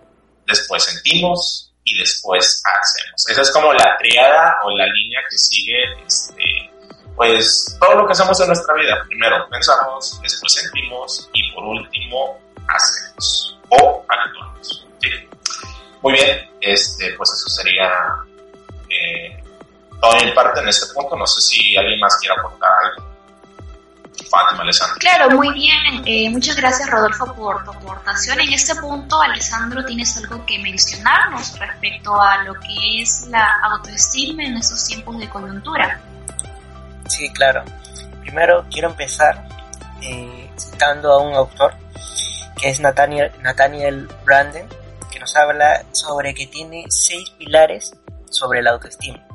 después 0.47 0.83
sentimos 0.83 1.73
y 1.85 1.99
después 1.99 2.63
hacemos. 2.65 3.29
Esa 3.29 3.43
es 3.43 3.51
como 3.53 3.73
la 3.73 3.97
triada 3.99 4.57
o 4.65 4.71
la 4.71 4.87
línea 4.87 5.21
que 5.31 5.39
sigue 5.39 6.03
este, 6.05 6.71
pues 7.15 7.77
todo 7.81 7.95
lo 7.95 8.07
que 8.07 8.13
hacemos 8.13 8.39
en 8.41 8.49
nuestra 8.49 8.75
vida. 8.75 8.97
Primero 9.07 9.49
pensamos, 9.49 10.21
después 10.23 10.53
sentimos 10.53 11.31
y 11.33 11.53
por 11.53 11.65
último 11.65 12.39
hacemos 12.69 13.59
o 13.71 14.05
actuamos. 14.09 14.86
Muy 16.03 16.13
bien, 16.13 16.51
este, 16.61 17.15
pues 17.15 17.31
eso 17.33 17.49
sería 17.49 17.91
eh, 18.89 19.43
todo 20.01 20.17
mi 20.25 20.31
parte 20.33 20.61
en 20.61 20.69
este 20.69 20.93
punto. 20.95 21.17
No 21.17 21.27
sé 21.27 21.41
si 21.41 21.77
alguien 21.77 21.99
más 22.01 22.17
quiere 22.19 22.35
aportar 22.39 22.71
algo. 22.85 23.17
Fátima, 24.31 24.63
Alessandro. 24.63 24.97
Claro, 24.99 25.31
muy 25.31 25.53
bien. 25.53 26.03
Eh, 26.05 26.31
muchas 26.31 26.57
gracias, 26.57 26.91
Rodolfo, 26.91 27.35
por 27.35 27.65
tu 27.65 27.71
aportación. 27.71 28.41
En 28.41 28.53
este 28.53 28.75
punto, 28.77 29.21
Alessandro, 29.21 29.85
¿tienes 29.85 30.17
algo 30.17 30.45
que 30.47 30.59
mencionarnos 30.59 31.59
respecto 31.59 32.21
a 32.21 32.43
lo 32.45 32.55
que 32.55 33.03
es 33.03 33.27
la 33.29 33.61
autoestima 33.65 34.45
en 34.45 34.57
estos 34.57 34.87
tiempos 34.87 35.19
de 35.19 35.29
coyuntura? 35.29 36.01
Sí, 37.09 37.33
claro. 37.33 37.65
Primero 38.23 38.67
quiero 38.71 38.89
empezar 38.89 39.47
eh, 40.03 40.51
citando 40.57 41.13
a 41.13 41.19
un 41.19 41.35
autor 41.35 41.75
que 42.61 42.71
es 42.71 42.81
Nathaniel, 42.81 43.31
Nathaniel 43.43 44.09
Branden, 44.25 44.67
nos 45.27 45.35
habla 45.35 45.85
sobre 45.91 46.35
que 46.35 46.47
tiene 46.47 46.85
seis 46.89 47.31
pilares 47.31 47.93
sobre 48.31 48.63
la 48.63 48.71
autoestima. 48.71 49.27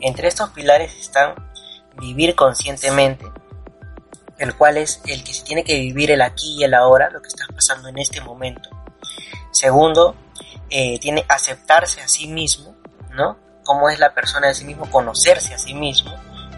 Entre 0.00 0.28
estos 0.28 0.48
pilares 0.50 0.94
están 0.98 1.34
vivir 1.98 2.34
conscientemente, 2.34 3.26
el 4.38 4.54
cual 4.54 4.78
es 4.78 5.02
el 5.04 5.22
que 5.24 5.34
se 5.34 5.44
tiene 5.44 5.62
que 5.62 5.74
vivir 5.74 6.10
el 6.10 6.22
aquí 6.22 6.56
y 6.58 6.64
el 6.64 6.72
ahora, 6.72 7.10
lo 7.10 7.20
que 7.20 7.28
está 7.28 7.44
pasando 7.54 7.88
en 7.88 7.98
este 7.98 8.22
momento. 8.22 8.70
Segundo, 9.50 10.16
eh, 10.70 10.98
tiene 11.00 11.26
aceptarse 11.28 12.00
a 12.00 12.08
sí 12.08 12.26
mismo, 12.26 12.74
¿no? 13.10 13.36
Cómo 13.64 13.90
es 13.90 13.98
la 13.98 14.14
persona 14.14 14.48
de 14.48 14.54
sí 14.54 14.64
mismo, 14.64 14.90
conocerse 14.90 15.52
a 15.52 15.58
sí 15.58 15.74
mismo. 15.74 16.14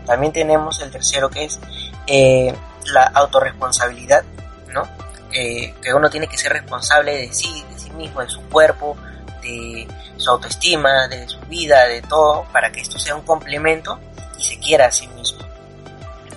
También 0.06 0.32
tenemos 0.32 0.80
el 0.80 0.92
tercero 0.92 1.30
que 1.30 1.46
es 1.46 1.58
eh, 2.06 2.54
la 2.84 3.06
autorresponsabilidad, 3.06 4.22
¿no? 4.68 4.84
Eh, 5.32 5.74
que 5.82 5.94
uno 5.94 6.10
tiene 6.10 6.28
que 6.28 6.38
ser 6.38 6.52
responsable 6.52 7.16
de 7.16 7.32
sí, 7.32 7.64
mismo, 7.90 8.20
de 8.20 8.28
su 8.28 8.40
cuerpo, 8.42 8.96
de 9.42 9.86
su 10.16 10.30
autoestima, 10.30 11.08
de 11.08 11.28
su 11.28 11.40
vida, 11.40 11.86
de 11.86 12.02
todo, 12.02 12.44
para 12.52 12.70
que 12.70 12.80
esto 12.80 12.98
sea 12.98 13.14
un 13.14 13.22
complemento 13.22 13.98
y 14.38 14.42
se 14.42 14.58
quiera 14.58 14.86
a 14.86 14.92
sí 14.92 15.06
mismo. 15.08 15.40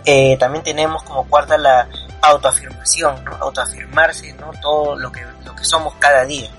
Eh, 0.06 0.38
también 0.38 0.64
tenemos 0.64 1.04
como 1.04 1.28
cuarta 1.28 1.58
la 1.58 1.88
autoafirmación, 2.22 3.24
¿no? 3.24 3.36
autoafirmarse, 3.36 4.34
¿no? 4.34 4.52
todo 4.62 4.96
lo 4.96 5.12
que, 5.12 5.26
lo 5.46 5.56
que 5.56 5.64
somos 5.64 5.94
cada 6.00 6.26
día. 6.26 6.50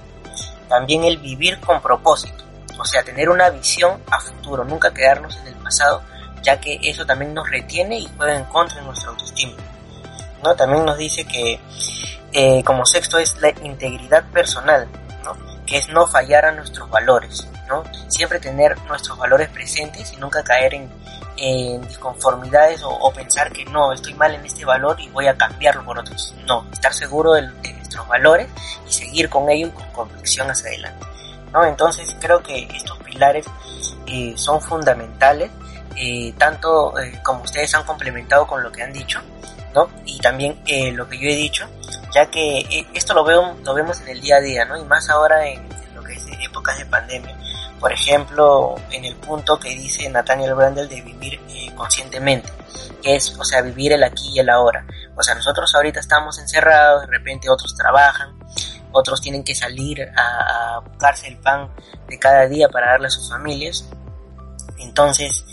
También 0.69 1.05
el 1.05 1.19
vivir 1.19 1.61
con 1.61 1.81
propósito, 1.81 2.45
o 2.79 2.85
sea, 2.85 3.03
tener 3.03 3.29
una 3.29 3.51
visión 3.51 4.01
a 4.11 4.19
futuro, 4.19 4.65
nunca 4.65 4.93
quedarnos 4.93 5.37
en 5.37 5.49
el 5.49 5.55
pasado, 5.55 6.03
ya 6.43 6.61
que 6.61 6.79
eso 6.83 7.05
también 7.07 7.35
nos 7.35 7.49
retiene 7.49 7.99
y 7.99 8.09
juega 8.17 8.35
en 8.35 8.45
contra 8.45 8.77
de 8.77 8.87
nuestra 8.87 9.11
autoestima. 9.11 9.55
¿no? 10.43 10.55
También 10.55 10.85
nos 10.85 10.99
dice 10.99 11.25
que 11.25 11.59
eh, 12.37 12.65
como 12.65 12.85
sexto 12.85 13.19
es 13.19 13.41
la 13.41 13.51
integridad 13.63 14.25
personal, 14.33 14.89
¿no? 15.23 15.37
que 15.65 15.79
es 15.79 15.89
no 15.89 16.05
fallar 16.05 16.45
a 16.45 16.51
nuestros 16.51 16.91
valores, 16.91 17.47
¿no? 17.69 17.85
siempre 18.09 18.41
tener 18.41 18.77
nuestros 18.89 19.17
valores 19.17 19.49
presentes 19.51 20.13
y 20.13 20.17
nunca 20.17 20.43
caer 20.43 20.75
en, 20.75 20.91
disconformidades 21.87 22.81
o, 22.83 23.13
pensar 23.13 23.53
que 23.53 23.65
no, 23.67 23.93
estoy 23.93 24.15
mal 24.15 24.35
en 24.35 24.45
este 24.45 24.65
valor 24.65 25.01
y 25.01 25.09
voy 25.11 25.29
a 25.29 25.37
cambiarlo 25.37 25.85
por 25.85 25.99
otros. 25.99 26.35
No, 26.47 26.67
estar 26.73 26.93
seguro 26.93 27.35
de, 27.35 27.43
nuestros 27.43 28.09
valores 28.09 28.49
y 28.89 28.93
seguir 28.93 29.29
con 29.29 29.49
ello 29.49 29.73
con 29.73 29.87
convicción 29.93 30.51
hacia 30.51 30.69
adelante. 30.71 31.07
¿no? 31.53 31.65
Entonces 31.65 32.17
creo 32.21 32.43
que 32.43 32.67
estos 32.75 32.99
pilares 32.99 33.47
eh, 34.07 34.33
son 34.37 34.61
fundamentales, 34.61 35.53
eh, 35.97 36.33
tanto 36.37 36.95
como 37.23 37.43
ustedes 37.43 37.73
han 37.75 37.85
complementado 37.85 38.45
con 38.47 38.63
lo 38.63 38.73
que 38.73 38.83
han 38.83 38.93
dicho, 38.93 39.21
¿no? 39.73 39.89
Y 40.07 40.19
también 40.19 40.59
lo 40.97 41.09
que 41.09 41.19
yo 41.19 41.29
he 41.29 41.37
dicho, 41.37 41.69
ya 42.15 42.31
que 42.31 42.59
eh, 42.61 42.87
esto 42.95 43.13
lo, 43.13 43.25
veo, 43.25 43.57
lo 43.65 43.75
vemos 43.75 44.01
en 44.03 44.09
el 44.09 44.21
día 44.21 44.37
a 44.37 44.41
día, 44.41 44.65
¿no? 44.65 44.77
Y 44.79 44.85
más 44.85 45.11
ahora 45.11 45.47
en, 45.47 45.69
lo 45.95 46.03
que 46.03 46.15
es 46.15 46.25
épocas 46.41 46.79
de 46.79 46.87
pandemia. 46.87 47.37
Por 47.81 47.93
ejemplo, 47.93 48.77
en 48.91 49.05
el 49.05 49.17
punto 49.17 49.59
que 49.59 49.71
dice 49.71 50.09
Nathaniel 50.09 50.55
Brandel 50.55 50.89
de 50.89 51.03
vivir 51.03 51.41
eh, 51.49 51.75
conscientemente, 51.75 52.49
que 53.03 53.17
es, 53.17 53.37
o 53.39 53.45
sea, 53.45 53.61
vivir 53.63 53.93
el 53.93 54.05
aquí 54.05 54.31
y 54.33 54.39
el 54.39 54.49
ahora. 54.49 54.87
O 55.17 55.23
sea, 55.23 55.35
nosotros 55.35 55.75
ahorita 55.75 56.01
estamos 56.01 56.39
encerrados, 56.39 57.03
de 57.03 57.09
repente 57.09 57.51
otros 57.51 57.75
trabajan, 57.77 58.39
otros 58.93 59.21
tienen 59.21 59.43
que 59.43 59.55
salir 59.55 60.01
a, 60.17 60.77
a 60.77 60.81
buscarse 60.81 61.27
el 61.27 61.37
pan 61.39 61.69
de 62.09 62.19
cada 62.19 62.47
día 62.47 62.69
para 62.69 62.93
darle 62.93 63.09
a 63.09 63.11
sus 63.11 63.29
familias. 63.29 63.85
Entonces, 64.79 65.45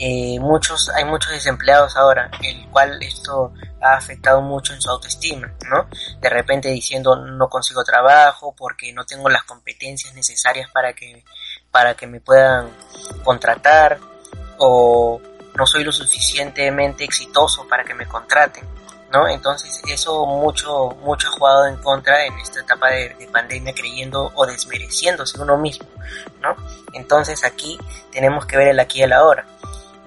eh, 0.00 0.38
muchos, 0.38 0.90
hay 0.90 1.04
muchos 1.04 1.32
desempleados 1.32 1.96
ahora, 1.96 2.30
el 2.40 2.68
cual 2.68 3.02
esto 3.02 3.52
ha 3.82 3.96
afectado 3.96 4.40
mucho 4.40 4.72
en 4.72 4.80
su 4.80 4.88
autoestima, 4.88 5.52
¿no? 5.68 5.88
De 6.20 6.30
repente 6.30 6.68
diciendo 6.68 7.16
no 7.16 7.48
consigo 7.48 7.82
trabajo 7.82 8.54
porque 8.56 8.92
no 8.92 9.04
tengo 9.04 9.28
las 9.28 9.42
competencias 9.42 10.14
necesarias 10.14 10.70
para 10.70 10.92
que, 10.92 11.24
para 11.72 11.94
que 11.94 12.06
me 12.06 12.20
puedan 12.20 12.68
contratar 13.24 13.98
o 14.58 15.20
no 15.56 15.66
soy 15.66 15.82
lo 15.82 15.90
suficientemente 15.90 17.02
exitoso 17.02 17.66
para 17.66 17.82
que 17.82 17.94
me 17.94 18.06
contraten, 18.06 18.64
¿no? 19.12 19.26
Entonces 19.26 19.82
eso 19.88 20.26
mucho, 20.26 20.90
mucho 21.02 21.26
ha 21.26 21.32
jugado 21.32 21.66
en 21.66 21.76
contra 21.78 22.24
en 22.24 22.38
esta 22.38 22.60
etapa 22.60 22.90
de, 22.90 23.16
de 23.18 23.26
pandemia 23.26 23.74
creyendo 23.74 24.30
o 24.36 24.46
desmereciéndose 24.46 25.40
uno 25.40 25.56
mismo, 25.56 25.88
¿no? 26.40 26.54
Entonces 26.92 27.42
aquí 27.42 27.76
tenemos 28.12 28.46
que 28.46 28.56
ver 28.56 28.68
el 28.68 28.78
aquí 28.78 29.00
y 29.00 29.02
el 29.02 29.12
ahora 29.12 29.44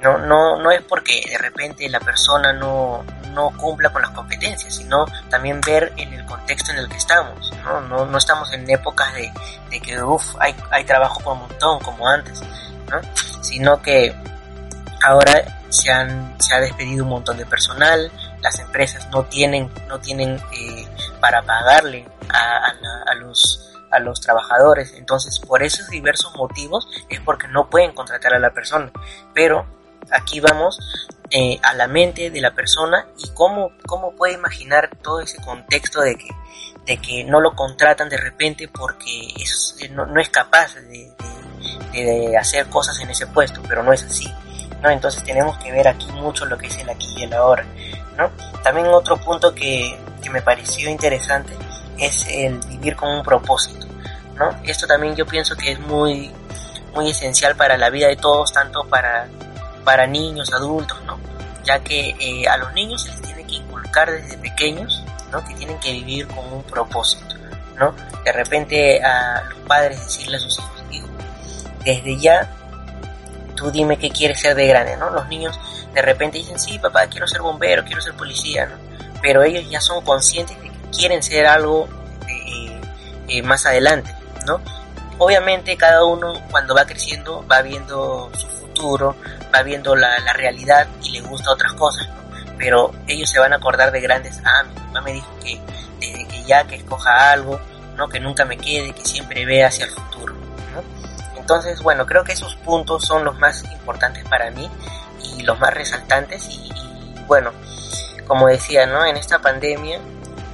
no, 0.01 0.17
no, 0.17 0.57
no 0.57 0.71
es 0.71 0.81
porque 0.81 1.21
de 1.29 1.37
repente 1.37 1.87
la 1.89 1.99
persona 1.99 2.53
no, 2.53 3.03
no 3.33 3.51
cumpla 3.57 3.91
con 3.91 4.01
las 4.01 4.11
competencias, 4.11 4.75
sino 4.75 5.05
también 5.29 5.61
ver 5.61 5.93
en 5.97 6.13
el 6.13 6.25
contexto 6.25 6.71
en 6.71 6.79
el 6.79 6.89
que 6.89 6.97
estamos. 6.97 7.51
No, 7.63 7.81
no, 7.81 8.05
no 8.05 8.17
estamos 8.17 8.51
en 8.53 8.69
épocas 8.69 9.13
de, 9.13 9.31
de 9.69 9.79
que 9.79 10.01
uf, 10.01 10.35
hay, 10.39 10.55
hay 10.71 10.83
trabajo 10.85 11.21
por 11.21 11.33
un 11.33 11.39
montón 11.41 11.79
como 11.79 12.07
antes, 12.07 12.41
¿no? 12.89 12.99
sino 13.41 13.81
que 13.81 14.15
ahora 15.03 15.59
se, 15.69 15.91
han, 15.91 16.35
se 16.41 16.55
ha 16.55 16.59
despedido 16.59 17.03
un 17.03 17.11
montón 17.11 17.37
de 17.37 17.45
personal, 17.45 18.11
las 18.41 18.59
empresas 18.59 19.07
no 19.11 19.23
tienen, 19.25 19.69
no 19.87 19.99
tienen 19.99 20.41
eh, 20.51 20.87
para 21.19 21.41
pagarle 21.43 22.07
a, 22.29 23.11
a, 23.11 23.15
los 23.15 23.67
a 23.91 23.99
los 23.99 24.19
trabajadores. 24.19 24.93
Entonces, 24.93 25.39
por 25.39 25.61
esos 25.61 25.89
diversos 25.89 26.33
motivos 26.35 26.87
es 27.09 27.19
porque 27.19 27.47
no 27.49 27.69
pueden 27.69 27.93
contratar 27.93 28.33
a 28.33 28.39
la 28.39 28.51
persona. 28.51 28.91
Pero 29.33 29.65
aquí 30.09 30.39
vamos 30.39 30.79
eh, 31.29 31.59
a 31.63 31.73
la 31.73 31.87
mente 31.87 32.29
de 32.29 32.41
la 32.41 32.51
persona 32.51 33.07
y 33.17 33.29
cómo, 33.29 33.71
cómo 33.85 34.11
puede 34.15 34.33
imaginar 34.33 34.89
todo 35.01 35.21
ese 35.21 35.41
contexto 35.41 36.01
de 36.01 36.15
que, 36.15 36.29
de 36.85 36.97
que 36.97 37.23
no 37.23 37.39
lo 37.39 37.55
contratan 37.55 38.09
de 38.09 38.17
repente 38.17 38.67
porque 38.67 39.27
es, 39.39 39.77
no, 39.91 40.05
no, 40.05 40.19
es 40.19 40.29
capaz 40.29 40.75
de, 40.75 41.11
de, 41.93 42.37
hacer 42.37 42.67
cosas 42.67 42.99
en 42.99 43.09
ese 43.09 43.27
puesto, 43.27 43.61
pero 43.67 43.81
no 43.81 43.93
es 43.93 44.03
así. 44.03 44.27
¿no? 44.81 44.89
Entonces 44.89 45.23
tenemos 45.23 45.57
que 45.59 45.71
ver 45.71 45.87
aquí 45.87 46.11
mucho 46.11 46.45
lo 46.45 46.57
que 46.57 46.67
es 46.67 46.77
el 46.79 46.89
aquí 46.89 47.07
y 47.17 47.23
el 47.23 47.33
ahora. 47.33 47.65
¿no? 48.17 48.29
También 48.61 48.87
otro 48.87 49.15
punto 49.15 49.55
que, 49.55 49.97
que 50.21 50.29
me 50.29 50.41
pareció 50.41 50.89
interesante 50.89 51.53
es 51.97 52.27
el 52.27 52.59
vivir 52.67 52.97
con 52.97 53.09
un 53.09 53.23
propósito. 53.23 53.87
¿no? 54.35 54.49
Esto 54.63 54.85
también 54.85 55.15
yo 55.15 55.25
pienso 55.25 55.55
que 55.55 55.71
es 55.71 55.79
muy, 55.79 56.29
muy 56.93 57.09
esencial 57.09 57.55
para 57.55 57.77
la 57.77 57.89
vida 57.89 58.07
de 58.07 58.17
todos, 58.17 58.51
tanto 58.51 58.83
para, 58.85 59.29
para 59.83 60.07
niños, 60.07 60.53
adultos, 60.53 61.01
¿no? 61.05 61.19
ya 61.63 61.79
que 61.79 62.15
eh, 62.19 62.47
a 62.47 62.57
los 62.57 62.73
niños 62.73 63.03
se 63.03 63.11
les 63.11 63.21
tiene 63.21 63.45
que 63.45 63.55
inculcar 63.55 64.09
desde 64.11 64.37
pequeños 64.37 65.03
¿no? 65.31 65.43
que 65.45 65.53
tienen 65.53 65.79
que 65.79 65.91
vivir 65.91 66.27
con 66.27 66.51
un 66.51 66.63
propósito. 66.63 67.35
¿no? 67.77 67.95
De 68.23 68.31
repente 68.31 69.03
a 69.03 69.43
los 69.49 69.59
padres 69.67 69.99
decirle 69.99 70.37
a 70.37 70.39
sus 70.39 70.59
hijos, 70.59 70.89
digo, 70.89 71.07
desde 71.83 72.17
ya 72.17 72.49
tú 73.55 73.71
dime 73.71 73.97
qué 73.97 74.09
quieres 74.09 74.39
ser 74.39 74.55
de 74.55 74.67
grande, 74.67 74.97
¿no? 74.97 75.09
Los 75.11 75.27
niños 75.27 75.59
de 75.93 76.01
repente 76.01 76.37
dicen, 76.37 76.59
sí, 76.59 76.79
papá, 76.79 77.07
quiero 77.07 77.27
ser 77.27 77.41
bombero, 77.41 77.83
quiero 77.83 78.01
ser 78.01 78.13
policía, 78.13 78.65
¿no? 78.65 78.75
Pero 79.21 79.43
ellos 79.43 79.69
ya 79.69 79.79
son 79.81 80.03
conscientes 80.03 80.57
de 80.61 80.69
que 80.69 80.77
quieren 80.95 81.21
ser 81.21 81.45
algo 81.45 81.87
eh, 82.27 82.81
eh, 83.27 83.43
más 83.43 83.65
adelante, 83.65 84.15
¿no? 84.47 84.61
Obviamente 85.17 85.77
cada 85.77 86.03
uno 86.05 86.33
cuando 86.49 86.73
va 86.73 86.85
creciendo 86.85 87.45
va 87.47 87.61
viendo 87.61 88.31
su 88.35 88.47
futuro, 88.71 89.15
va 89.53 89.63
viendo 89.63 89.95
la, 89.95 90.19
la 90.19 90.33
realidad 90.33 90.87
y 91.03 91.11
le 91.11 91.21
gusta 91.21 91.51
otras 91.51 91.73
cosas. 91.73 92.07
Pero 92.57 92.91
ellos 93.07 93.29
se 93.29 93.39
van 93.39 93.53
a 93.53 93.57
acordar 93.57 93.91
de 93.91 94.01
grandes, 94.01 94.39
ah, 94.45 94.63
mi 94.63 94.75
mamá 94.75 95.01
me 95.01 95.13
dijo 95.13 95.31
que 95.43 95.59
desde 95.99 96.27
que 96.27 96.43
ya 96.43 96.65
que 96.65 96.75
escoja 96.75 97.31
algo, 97.31 97.59
¿no? 97.95 98.07
Que 98.07 98.19
nunca 98.19 98.45
me 98.45 98.57
quede, 98.57 98.93
que 98.93 99.03
siempre 99.03 99.45
vea 99.45 99.67
hacia 99.67 99.85
el 99.85 99.91
futuro. 99.91 100.35
Entonces, 101.37 101.81
bueno, 101.81 102.05
creo 102.05 102.23
que 102.23 102.33
esos 102.33 102.55
puntos 102.57 103.03
son 103.03 103.25
los 103.25 103.37
más 103.39 103.63
importantes 103.71 104.23
para 104.29 104.51
mí 104.51 104.69
y 105.23 105.41
los 105.41 105.59
más 105.59 105.73
resaltantes 105.73 106.47
y, 106.49 106.69
y 106.69 107.23
bueno, 107.25 107.51
como 108.27 108.47
decía, 108.47 108.85
¿no? 108.85 109.05
En 109.05 109.17
esta 109.17 109.39
pandemia 109.39 109.99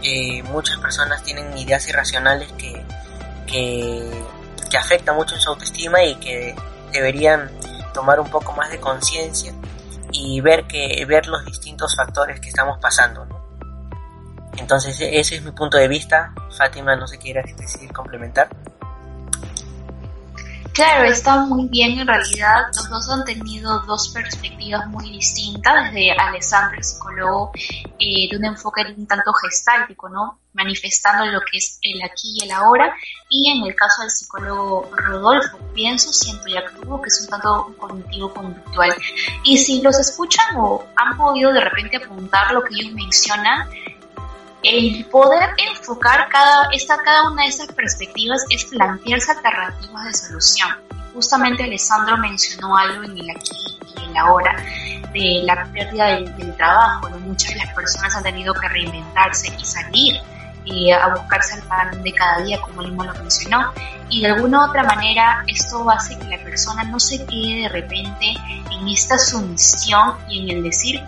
eh, 0.03 0.43
muchas 0.43 0.77
personas 0.77 1.23
tienen 1.23 1.55
ideas 1.57 1.87
irracionales 1.89 2.51
que, 2.53 2.83
que, 3.45 4.09
que 4.69 4.77
afectan 4.77 5.15
mucho 5.15 5.35
en 5.35 5.41
su 5.41 5.49
autoestima 5.49 6.03
y 6.03 6.15
que 6.15 6.55
deberían 6.91 7.51
tomar 7.97 8.19
un 8.19 8.29
poco 8.29 8.53
más 8.53 8.69
de 8.69 8.79
conciencia 8.79 9.51
y 10.11 10.39
ver 10.39 10.67
que 10.67 11.03
ver 11.05 11.25
los 11.25 11.43
distintos 11.45 11.95
factores 11.95 12.39
que 12.39 12.49
estamos 12.49 12.77
pasando 12.79 13.25
¿no? 13.25 13.41
entonces 14.57 14.95
ese 15.01 15.35
es 15.37 15.41
mi 15.41 15.49
punto 15.49 15.79
de 15.79 15.87
vista 15.87 16.31
Fátima 16.55 16.95
no 16.95 17.07
se 17.07 17.17
quiere 17.17 17.41
decir 17.57 17.91
complementar 17.91 18.49
Claro, 20.77 21.05
está 21.05 21.37
muy 21.37 21.67
bien 21.69 21.97
en 21.97 22.05
realidad. 22.05 22.67
Los 22.67 22.87
dos 22.87 23.09
han 23.09 23.25
tenido 23.25 23.79
dos 23.87 24.09
perspectivas 24.09 24.85
muy 24.85 25.09
distintas, 25.09 25.85
desde 25.85 26.11
Alessandro, 26.11 26.77
el 26.77 26.83
psicólogo, 26.83 27.51
eh, 27.97 28.29
de 28.29 28.37
un 28.37 28.45
enfoque 28.45 28.83
un 28.95 29.07
tanto 29.07 29.33
gestáltico, 29.33 30.07
¿no? 30.07 30.39
Manifestando 30.53 31.25
lo 31.25 31.39
que 31.39 31.57
es 31.57 31.79
el 31.81 31.99
aquí 32.03 32.37
y 32.39 32.43
el 32.45 32.51
ahora, 32.51 32.95
y 33.27 33.49
en 33.49 33.65
el 33.65 33.73
caso 33.73 34.03
del 34.03 34.11
psicólogo 34.11 34.91
Rodolfo, 34.95 35.57
pienso, 35.73 36.13
siento 36.13 36.47
y 36.47 36.57
actúo, 36.57 37.01
que 37.01 37.07
es 37.07 37.21
un 37.21 37.29
tanto 37.29 37.75
cognitivo-conductual. 37.79 38.93
Y 39.45 39.57
si 39.57 39.81
los 39.81 39.97
escuchan 39.97 40.57
o 40.57 40.85
han 40.95 41.17
podido 41.17 41.53
de 41.53 41.61
repente 41.61 41.97
apuntar 41.97 42.51
lo 42.51 42.61
que 42.61 42.75
ellos 42.75 42.93
mencionan, 42.93 43.67
el 44.63 45.05
poder 45.05 45.49
enfocar 45.57 46.27
cada, 46.29 46.69
esta, 46.71 46.97
cada 46.97 47.29
una 47.29 47.43
de 47.43 47.49
esas 47.49 47.71
perspectivas 47.71 48.43
es 48.49 48.65
plantearse 48.65 49.31
alternativas 49.31 50.05
de 50.05 50.13
solución. 50.13 50.69
Justamente 51.13 51.63
Alessandro 51.63 52.17
mencionó 52.17 52.77
algo 52.77 53.03
en 53.03 53.17
el 53.17 53.29
aquí 53.29 53.77
y 53.95 54.03
en 54.03 54.13
la 54.13 54.21
ahora 54.21 54.55
de 55.13 55.41
la 55.43 55.65
pérdida 55.71 56.05
del, 56.07 56.55
trabajo. 56.55 57.09
Muchas 57.19 57.53
de 57.53 57.59
las 57.59 57.73
personas 57.73 58.15
han 58.15 58.23
tenido 58.23 58.53
que 58.53 58.67
reinventarse 58.67 59.55
y 59.59 59.65
salir 59.65 60.21
y 60.65 60.91
a 60.91 61.07
buscarse 61.15 61.55
el 61.55 61.63
pan 61.63 62.03
de 62.03 62.11
cada 62.11 62.43
día, 62.43 62.59
como 62.59 62.81
él 62.81 62.89
lo 62.89 63.13
mencionó. 63.13 63.71
Y 64.09 64.21
de 64.21 64.27
alguna 64.27 64.65
u 64.65 64.69
otra 64.69 64.83
manera 64.83 65.43
esto 65.47 65.89
hace 65.89 66.17
que 66.19 66.25
la 66.25 66.43
persona 66.43 66.83
no 66.83 66.99
se 66.99 67.25
quede 67.25 67.63
de 67.63 67.69
repente 67.69 68.33
en 68.71 68.87
esta 68.87 69.17
sumisión 69.17 70.15
y 70.29 70.43
en 70.43 70.57
el 70.57 70.63
decir, 70.63 71.01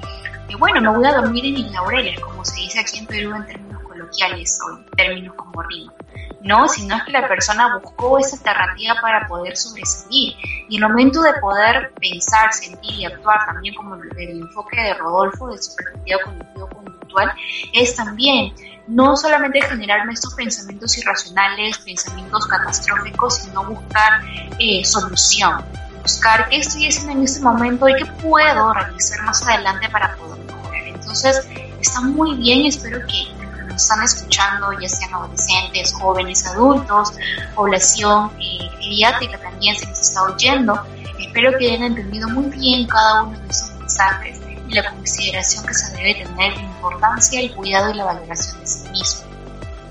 y 0.49 0.55
bueno, 0.55 0.81
me 0.81 0.97
voy 0.97 1.05
a 1.05 1.13
dormir 1.13 1.45
en 1.45 1.53
mis 1.53 1.71
laureles, 1.71 2.19
como 2.19 2.43
se 2.43 2.55
dice 2.61 2.79
aquí 2.79 2.99
en 2.99 3.05
Perú 3.05 3.35
en 3.35 3.45
términos 3.45 3.83
coloquiales 3.83 4.59
o 4.65 4.77
en 4.77 4.85
términos 4.97 5.35
como 5.35 5.61
rima. 5.61 5.93
No, 6.41 6.67
sino 6.69 6.95
es 6.95 7.03
que 7.03 7.11
la 7.11 7.27
persona 7.27 7.77
buscó 7.77 8.17
esa 8.17 8.37
alternativa 8.37 8.95
para 9.01 9.27
poder 9.27 9.57
sobresalir. 9.57 10.35
Y 10.69 10.77
el 10.77 10.81
momento 10.81 11.21
de 11.21 11.33
poder 11.33 11.91
pensar, 11.99 12.53
sentir 12.53 12.93
y 12.93 13.05
actuar, 13.05 13.45
también 13.45 13.75
como 13.75 13.95
el, 13.95 14.41
enfoque 14.41 14.81
de 14.81 14.93
Rodolfo, 14.93 15.49
de 15.49 15.61
su 15.61 15.75
perspectiva 15.75 16.19
cognitivo-conductual, 16.23 17.33
es 17.73 17.95
también 17.95 18.53
no 18.87 19.15
solamente 19.17 19.61
generarme 19.61 20.13
estos 20.13 20.33
pensamientos 20.33 20.97
irracionales, 20.97 21.77
pensamientos 21.79 22.47
catastróficos, 22.47 23.35
sino 23.35 23.65
buscar 23.65 24.21
eh, 24.57 24.83
solución, 24.85 25.63
buscar 26.09 26.49
qué 26.49 26.57
estoy 26.57 26.87
haciendo 26.87 27.11
en 27.13 27.23
este 27.23 27.41
momento 27.41 27.87
y 27.87 27.93
qué 27.95 28.05
puedo 28.23 28.73
realizar 28.73 29.21
más 29.23 29.45
adelante 29.47 29.87
para 29.89 30.15
poder 30.15 30.39
mejorar. 30.45 30.87
Entonces, 30.87 31.47
está 31.79 32.01
muy 32.01 32.35
bien, 32.35 32.65
espero 32.65 32.99
que 33.05 33.31
nos 33.67 33.83
están 33.83 34.01
escuchando, 34.03 34.71
ya 34.79 34.89
sean 34.89 35.13
adolescentes, 35.13 35.93
jóvenes, 35.93 36.45
adultos, 36.47 37.13
población 37.53 38.31
eh, 38.39 38.69
pediátrica 38.79 39.37
también 39.37 39.75
se 39.75 39.85
les 39.85 39.99
está 39.99 40.23
oyendo. 40.23 40.81
Espero 41.19 41.55
que 41.59 41.69
hayan 41.69 41.83
entendido 41.83 42.27
muy 42.29 42.49
bien 42.57 42.87
cada 42.87 43.23
uno 43.23 43.39
de 43.39 43.47
esos 43.47 43.71
mensajes 43.75 44.41
y 44.67 44.73
la 44.73 44.89
consideración 44.89 45.65
que 45.65 45.73
se 45.73 45.95
debe 45.95 46.15
tener 46.15 46.55
la 46.55 46.61
importancia, 46.63 47.39
el 47.39 47.51
cuidado 47.53 47.91
y 47.91 47.97
la 47.97 48.05
valoración 48.05 48.59
de 48.59 48.67
sí 48.67 48.89
mismo. 48.89 49.21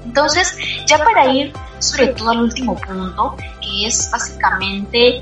Entonces, 0.05 0.57
ya 0.87 0.99
para 0.99 1.27
ir 1.33 1.53
sobre 1.79 2.09
todo 2.09 2.31
al 2.31 2.41
último 2.41 2.75
punto, 2.75 3.37
que 3.61 3.87
es 3.87 4.11
básicamente 4.11 5.21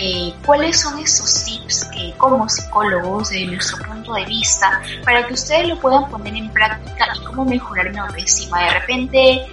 eh, 0.00 0.32
cuáles 0.46 0.80
son 0.80 0.96
esos 1.00 1.42
tips 1.42 1.86
que 1.86 2.14
como 2.18 2.48
psicólogos, 2.48 3.30
desde 3.30 3.46
nuestro 3.46 3.84
punto 3.84 4.14
de 4.14 4.24
vista, 4.26 4.80
para 5.04 5.26
que 5.26 5.34
ustedes 5.34 5.66
lo 5.66 5.80
puedan 5.80 6.08
poner 6.08 6.36
en 6.36 6.48
práctica 6.50 7.08
y 7.16 7.24
cómo 7.24 7.44
mejorar 7.44 7.90
mi 7.90 7.98
autoestima. 7.98 8.62
De 8.62 8.70
repente, 8.70 9.46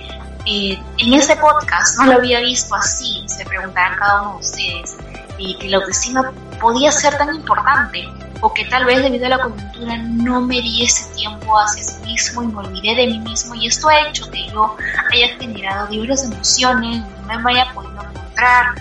eh, 0.45 0.79
en 0.99 1.13
este 1.15 1.35
podcast 1.37 1.97
no 1.97 2.05
lo 2.05 2.13
había 2.13 2.41
visto 2.41 2.75
así, 2.75 3.23
se 3.25 3.43
preguntarán 3.43 3.97
cada 3.97 4.21
uno 4.21 4.33
de 4.33 4.39
ustedes, 4.41 4.97
eh, 5.39 5.57
que 5.59 5.67
la 5.67 5.77
autoestima 5.77 6.31
podía 6.61 6.91
ser 6.91 7.17
tan 7.17 7.33
importante 7.33 8.07
o 8.41 8.53
que 8.53 8.65
tal 8.65 8.85
vez 8.85 9.01
debido 9.01 9.25
a 9.25 9.29
la 9.29 9.39
coyuntura 9.39 9.97
no 9.97 10.41
me 10.41 10.61
di 10.61 10.83
ese 10.83 11.11
tiempo 11.15 11.57
hacia 11.57 11.83
sí 11.83 11.97
mismo 12.05 12.43
y 12.43 12.47
me 12.47 12.57
olvidé 12.59 12.93
de 12.93 13.07
mí 13.07 13.19
mismo 13.19 13.55
y 13.55 13.65
esto 13.65 13.89
ha 13.89 14.07
hecho 14.07 14.29
que 14.29 14.47
yo 14.49 14.77
haya 15.11 15.27
generado 15.39 15.87
diversas 15.87 16.31
emociones, 16.31 17.03
no 17.27 17.39
me 17.39 17.51
haya 17.51 17.73
podido 17.73 17.99
encontrar 18.03 18.75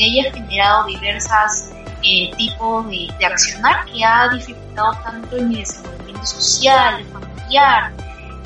ella 0.00 0.30
ha 0.30 0.32
generado 0.32 0.86
diversas 0.86 1.70
eh, 2.02 2.30
tipos 2.36 2.86
de, 2.88 3.08
accionar 3.24 3.84
que 3.84 4.02
ha 4.02 4.28
dificultado 4.30 4.92
tanto 5.04 5.36
en 5.36 5.48
mi 5.50 5.58
desenvolvimiento 5.58 6.24
social, 6.24 7.04
familiar 7.12 7.92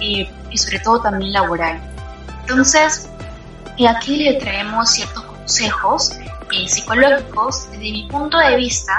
eh, 0.01 0.29
y 0.51 0.59
sobre 0.59 0.81
todo 0.81 1.01
también 1.01 1.33
laboral. 1.33 1.81
Entonces, 2.41 3.09
eh, 3.79 3.87
aquí 3.87 4.17
le 4.17 4.35
traemos 4.41 4.91
ciertos 4.91 5.23
consejos 5.25 6.13
psicológicos. 6.67 7.69
Desde 7.71 7.83
mi 7.83 8.09
punto 8.09 8.39
de 8.39 8.57
vista, 8.57 8.93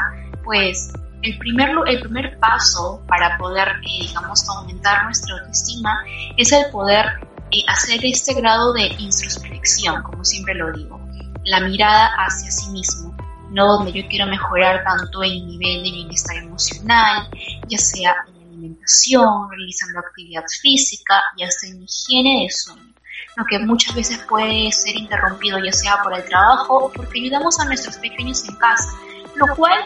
pues 0.43 0.91
el 1.21 1.37
primer, 1.37 1.69
el 1.87 2.01
primer 2.01 2.37
paso 2.39 3.01
para 3.07 3.37
poder, 3.37 3.67
digamos, 3.81 4.47
aumentar 4.49 5.05
nuestra 5.05 5.35
autoestima 5.35 6.03
es 6.37 6.51
el 6.51 6.69
poder 6.71 7.05
hacer 7.69 7.99
este 8.03 8.33
grado 8.33 8.73
de 8.73 8.87
introspección, 8.99 10.03
como 10.03 10.25
siempre 10.25 10.55
lo 10.55 10.71
digo 10.73 11.04
la 11.45 11.59
mirada 11.61 12.11
hacia 12.17 12.51
sí 12.51 12.69
mismo, 12.71 13.15
no 13.51 13.67
donde 13.67 13.93
yo 13.93 14.07
quiero 14.09 14.25
mejorar 14.25 14.83
tanto 14.83 15.23
en 15.23 15.47
nivel 15.47 15.83
de 15.83 15.91
bienestar 15.91 16.37
emocional, 16.37 17.29
ya 17.67 17.77
sea 17.77 18.15
en 18.27 18.47
alimentación, 18.47 19.49
realizando 19.49 19.99
actividad 19.99 20.43
física 20.61 21.21
y 21.37 21.43
hasta 21.43 21.67
en 21.67 21.83
higiene 21.83 22.43
de 22.43 22.51
sueño, 22.51 22.93
lo 23.37 23.45
que 23.45 23.59
muchas 23.59 23.95
veces 23.95 24.19
puede 24.27 24.71
ser 24.71 24.95
interrumpido 24.95 25.59
ya 25.59 25.71
sea 25.71 26.01
por 26.01 26.13
el 26.13 26.25
trabajo 26.25 26.85
o 26.85 26.91
porque 26.91 27.19
ayudamos 27.19 27.59
a 27.59 27.65
nuestros 27.65 27.97
pequeños 27.97 28.47
en 28.47 28.55
casa, 28.55 28.91
lo 29.35 29.55
cual 29.55 29.83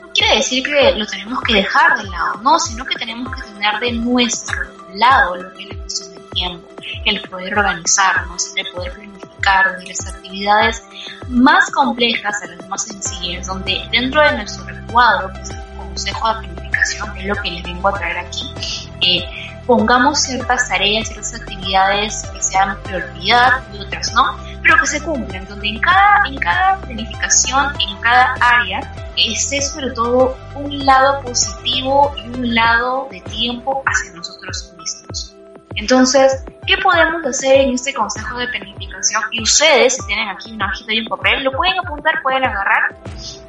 no 0.00 0.08
quiere 0.12 0.36
decir 0.36 0.62
que 0.62 0.92
lo 0.96 1.06
tenemos 1.06 1.40
que 1.42 1.54
dejar 1.54 1.98
de 1.98 2.08
lado, 2.10 2.40
no, 2.42 2.58
sino 2.58 2.84
que 2.84 2.94
tenemos 2.94 3.34
que 3.34 3.42
tener 3.42 3.80
de 3.80 3.92
nuestro 3.92 4.62
lado 4.94 5.36
lo 5.36 5.52
que 5.54 5.64
es 5.64 5.68
la 5.70 5.82
cuestión 5.82 6.14
del 6.14 6.30
tiempo, 6.30 6.68
el 7.06 7.22
poder 7.22 7.58
organizarnos, 7.58 8.52
el 8.56 8.70
poder 8.72 8.92
planificar 8.92 9.21
de 9.42 9.86
las 9.88 10.06
actividades 10.06 10.82
más 11.28 11.68
complejas 11.70 12.42
a 12.42 12.46
las 12.46 12.68
más 12.68 12.84
sencillas, 12.84 13.46
donde 13.46 13.82
dentro 13.90 14.22
de 14.22 14.36
nuestro 14.36 14.64
recuadro, 14.64 15.32
que 15.32 15.40
es 15.40 15.50
el 15.50 15.62
consejo 15.76 16.28
de 16.28 16.48
planificación, 16.48 17.14
que 17.14 17.20
es 17.20 17.26
lo 17.26 17.34
que 17.36 17.50
les 17.50 17.62
vengo 17.64 17.88
a 17.88 17.92
traer 17.92 18.18
aquí, 18.18 18.54
eh, 19.00 19.24
pongamos 19.66 20.20
ciertas 20.20 20.68
tareas, 20.68 21.08
ciertas 21.08 21.34
actividades 21.34 22.24
que 22.32 22.42
sean 22.42 22.78
prioridad 22.84 23.62
y 23.72 23.80
otras 23.80 24.12
no, 24.12 24.38
pero 24.62 24.76
que 24.78 24.86
se 24.86 25.02
cumplan, 25.02 25.44
donde 25.48 25.68
en 25.68 25.80
cada, 25.80 26.22
en 26.26 26.36
cada 26.38 26.80
planificación, 26.80 27.72
en 27.80 28.00
cada 28.00 28.34
área, 28.40 28.80
esté 29.16 29.60
sobre 29.60 29.90
todo 29.90 30.36
un 30.54 30.86
lado 30.86 31.20
positivo 31.22 32.14
y 32.16 32.28
un 32.28 32.54
lado 32.54 33.08
de 33.10 33.20
tiempo 33.22 33.82
hacia 33.86 34.12
nosotros 34.12 34.72
mismos. 34.78 35.31
Entonces, 35.74 36.44
¿qué 36.66 36.76
podemos 36.78 37.24
hacer 37.26 37.60
en 37.62 37.74
este 37.74 37.94
consejo 37.94 38.38
de 38.38 38.48
planificación? 38.48 39.22
Y 39.32 39.42
ustedes, 39.42 39.96
si 39.96 40.06
tienen 40.06 40.28
aquí 40.28 40.52
una 40.52 40.66
hojita 40.66 40.92
y 40.92 41.00
un 41.00 41.06
papel, 41.06 41.44
lo 41.44 41.52
pueden 41.52 41.78
apuntar, 41.78 42.22
pueden 42.22 42.44
agarrar 42.44 42.96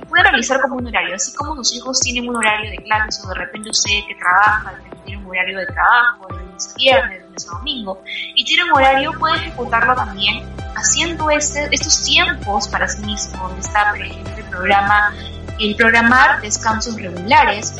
y 0.01 0.05
pueden 0.05 0.25
realizar 0.25 0.62
como 0.62 0.75
un 0.75 0.88
horario. 0.88 1.15
Así 1.15 1.33
como 1.33 1.55
sus 1.55 1.75
hijos 1.75 1.99
tienen 1.99 2.29
un 2.29 2.36
horario 2.36 2.71
de 2.71 2.77
clases 2.77 3.23
o 3.25 3.29
de 3.29 3.36
repente 3.36 3.69
usted 3.69 3.91
que 4.07 4.15
trabaja, 4.15 4.73
tiene 5.05 5.21
un 5.21 5.29
horario 5.29 5.59
de 5.59 5.65
trabajo, 5.67 6.27
de 6.29 6.43
lunes 6.43 6.73
a 6.73 6.77
viernes, 6.77 7.19
de 7.19 7.25
lunes 7.25 7.47
a 7.47 7.57
domingo, 7.57 8.03
y 8.36 8.45
tiene 8.45 8.63
un 8.63 8.71
horario, 8.71 9.12
puede 9.19 9.36
ejecutarlo 9.36 9.95
también 9.95 10.43
haciendo 10.75 11.29
este, 11.29 11.67
estos 11.71 12.03
tiempos 12.03 12.67
para 12.67 12.88
sí 12.88 13.01
mismo, 13.05 13.47
donde 13.47 13.62
está, 13.62 13.91
por 13.91 14.01
ejemplo, 14.01 14.33
el 14.38 14.43
programa, 14.45 15.13
el 15.59 15.75
programar 15.75 16.41
descansos 16.41 16.95
regulares, 16.95 17.75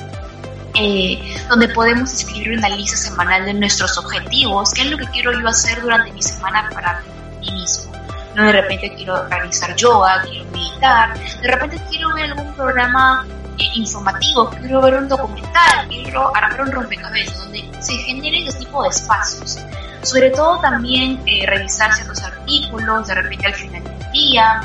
eh, 0.76 1.38
donde 1.50 1.68
podemos 1.70 2.12
escribir 2.12 2.58
una 2.58 2.70
lista 2.70 2.98
semanal 2.98 3.46
de 3.46 3.54
nuestros 3.54 3.98
objetivos, 3.98 4.72
qué 4.74 4.82
es 4.82 4.92
lo 4.92 4.98
que 4.98 5.06
quiero 5.08 5.32
yo 5.40 5.48
hacer 5.48 5.82
durante 5.82 6.12
mi 6.12 6.22
semana 6.22 6.70
para 6.74 7.02
mí 7.40 7.52
mismo. 7.52 7.92
No 8.36 8.46
de 8.46 8.54
repente 8.54 8.94
quiero 8.96 9.28
realizar 9.28 9.76
yoga, 9.76 10.24
quiero 10.24 10.46
meditar, 10.52 11.14
de 11.42 11.48
repente 11.48 11.80
quiero 11.90 12.14
ver 12.16 12.32
algún 12.32 12.54
programa 12.54 13.26
eh, 13.60 13.64
informativo, 13.76 14.50
quiero 14.50 14.82
ver 14.82 14.96
un 14.96 15.08
documental, 15.08 15.88
quiero 15.88 16.36
armar 16.36 16.62
un 16.62 16.72
rompecabezas, 16.72 17.38
donde 17.38 17.70
se 17.80 17.94
generen 17.98 18.48
este 18.48 18.66
tipo 18.66 18.82
de 18.82 18.90
espacios. 18.90 19.60
Sobre 20.02 20.32
todo 20.32 20.60
también 20.60 21.22
eh, 21.28 21.46
revisar 21.46 21.94
ciertos 21.94 22.22
artículos, 22.24 23.08
de 23.08 23.16
repente 23.16 23.46
al 23.46 23.54
final 23.54 23.84
del 23.84 24.12
día, 24.12 24.62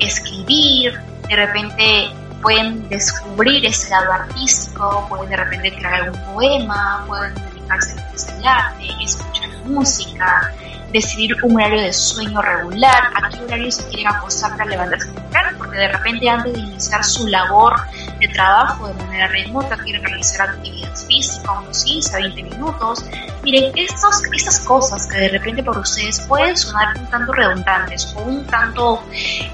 escribir, 0.00 1.00
de 1.28 1.36
repente 1.36 2.10
pueden 2.42 2.88
descubrir 2.88 3.64
ese 3.66 3.90
lado 3.90 4.12
artístico, 4.12 5.06
pueden 5.08 5.30
de 5.30 5.36
repente 5.36 5.76
crear 5.76 5.94
algún 6.02 6.34
poema, 6.34 7.04
pueden 7.06 7.34
dedicarse 7.34 7.92
al 8.38 8.46
arte, 8.46 8.86
escuchar 9.02 9.48
música, 9.66 10.52
decidir 10.92 11.36
un 11.42 11.56
horario 11.56 11.82
de 11.82 11.92
sueño 11.92 12.40
regular, 12.42 13.12
a 13.14 13.28
qué 13.28 13.42
horario 13.42 13.70
se 13.70 13.86
quieren 13.88 14.08
acostar 14.08 14.52
para 14.52 14.64
levantarse 14.66 15.10
temprano, 15.12 15.58
porque 15.58 15.76
de 15.76 15.88
repente 15.88 16.28
antes 16.28 16.52
de 16.52 16.60
iniciar 16.60 17.04
su 17.04 17.26
labor 17.28 17.74
de 18.18 18.28
trabajo 18.28 18.88
de 18.88 18.94
manera 18.94 19.28
remota 19.28 19.76
quieren 19.78 20.02
realizar 20.02 20.48
actividades 20.48 21.06
físicas, 21.06 21.50
unos 21.62 21.84
15 21.84 22.16
a 22.16 22.18
20 22.18 22.42
minutos. 22.42 23.04
Miren, 23.42 23.72
estos, 23.76 24.22
estas 24.32 24.60
cosas 24.60 25.06
que 25.06 25.16
de 25.16 25.28
repente 25.28 25.62
por 25.62 25.78
ustedes 25.78 26.20
pueden 26.20 26.56
sonar 26.56 26.98
un 26.98 27.06
tanto 27.06 27.32
redundantes 27.32 28.12
o 28.16 28.22
un 28.22 28.46
tanto 28.46 29.02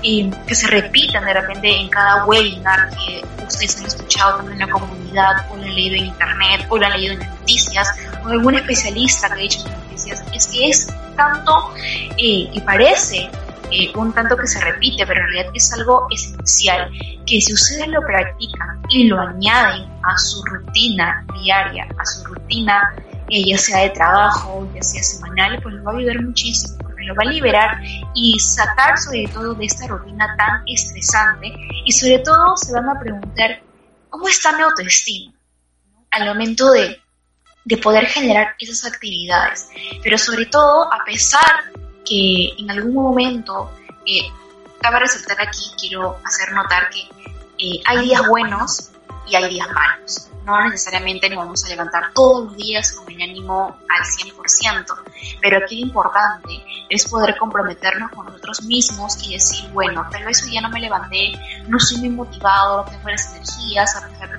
eh, 0.02 0.30
que 0.46 0.54
se 0.54 0.66
repitan 0.66 1.24
de 1.24 1.34
repente 1.34 1.68
en 1.68 1.88
cada 1.88 2.24
webinar 2.24 2.90
que 2.90 3.24
ustedes 3.46 3.78
han 3.78 3.86
escuchado 3.86 4.38
también 4.38 4.60
en 4.60 4.68
la 4.68 4.72
comunidad 4.72 5.32
o 5.50 5.56
lo 5.56 5.62
han 5.62 5.74
leído 5.74 5.96
en 5.96 6.06
internet 6.06 6.66
o 6.68 6.78
lo 6.78 6.86
han 6.86 6.92
leído 6.92 7.14
en 7.14 7.20
noticias 7.20 7.88
o 8.24 8.28
algún 8.28 8.56
especialista 8.56 9.28
que 9.28 9.34
ha 9.34 9.36
dicho 9.36 9.60
en 9.66 9.72
noticias, 9.72 10.24
es 10.32 10.46
que 10.48 10.68
es 10.68 10.88
tanto 11.16 11.74
eh, 12.16 12.48
que 12.52 12.60
parece 12.60 13.30
eh, 13.70 13.90
un 13.96 14.12
tanto 14.12 14.36
que 14.36 14.46
se 14.46 14.60
repite, 14.60 15.04
pero 15.06 15.20
en 15.20 15.32
realidad 15.32 15.52
es 15.54 15.72
algo 15.72 16.06
esencial, 16.10 16.88
que 17.26 17.40
si 17.40 17.52
ustedes 17.52 17.88
lo 17.88 18.00
practican 18.02 18.80
y 18.90 19.04
lo 19.04 19.20
añaden 19.20 19.90
a 20.04 20.16
su 20.18 20.44
rutina 20.44 21.26
diaria, 21.42 21.88
a 21.98 22.04
su 22.04 22.24
rutina 22.26 22.94
eh, 23.28 23.44
ya 23.44 23.58
sea 23.58 23.80
de 23.80 23.90
trabajo, 23.90 24.68
ya 24.72 24.82
sea 24.82 25.02
semanal, 25.02 25.60
pues 25.62 25.74
lo 25.74 25.82
va 25.82 25.92
a 25.92 25.96
ayudar 25.96 26.22
muchísimo, 26.22 26.78
porque 26.78 27.02
lo 27.04 27.14
va 27.16 27.22
a 27.22 27.32
liberar 27.32 27.80
y 28.14 28.38
sacar 28.38 28.96
sobre 28.98 29.26
todo 29.26 29.54
de 29.54 29.64
esta 29.64 29.88
rutina 29.88 30.36
tan 30.36 30.62
estresante 30.68 31.52
y 31.84 31.90
sobre 31.90 32.20
todo 32.20 32.56
se 32.56 32.72
van 32.72 32.88
a 32.88 33.00
preguntar, 33.00 33.62
¿cómo 34.10 34.28
está 34.28 34.56
mi 34.56 34.62
autoestima? 34.62 35.32
Al 36.12 36.28
momento 36.28 36.70
de 36.70 37.00
de 37.66 37.76
poder 37.78 38.06
generar 38.06 38.54
esas 38.58 38.84
actividades. 38.90 39.68
Pero 40.02 40.16
sobre 40.16 40.46
todo, 40.46 40.90
a 40.92 41.04
pesar 41.04 41.64
que 42.04 42.54
en 42.58 42.70
algún 42.70 42.94
momento, 42.94 43.72
eh, 44.06 44.30
cabe 44.80 45.00
resaltar 45.00 45.46
aquí, 45.46 45.64
quiero 45.78 46.16
hacer 46.24 46.52
notar 46.52 46.88
que 46.90 47.00
eh, 47.58 47.82
hay 47.84 48.06
días 48.06 48.26
buenos 48.28 48.90
y 49.26 49.34
hay 49.34 49.50
días 49.50 49.68
malos. 49.72 50.30
No 50.44 50.68
necesariamente 50.68 51.28
nos 51.28 51.38
vamos 51.38 51.64
a 51.64 51.68
levantar 51.68 52.12
todos 52.14 52.44
los 52.44 52.56
días 52.56 52.92
con 52.92 53.12
el 53.12 53.20
ánimo 53.20 53.76
al 53.88 54.04
100%, 54.04 54.86
pero 55.40 55.58
aquí 55.58 55.80
lo 55.80 55.86
importante 55.88 56.64
es 56.88 57.08
poder 57.08 57.36
comprometernos 57.36 58.12
con 58.12 58.26
nosotros 58.26 58.62
mismos 58.62 59.18
y 59.26 59.32
decir, 59.32 59.68
bueno, 59.72 60.06
tal 60.12 60.24
vez 60.24 60.40
hoy 60.44 60.52
ya 60.52 60.60
no 60.60 60.70
me 60.70 60.78
levanté, 60.78 61.32
no 61.66 61.80
soy 61.80 61.98
muy 61.98 62.10
motivado, 62.10 62.84
no 62.84 62.90
tengo 62.92 63.08
las 63.08 63.34
energías, 63.34 63.96
a 63.96 64.06
pesar 64.06 64.38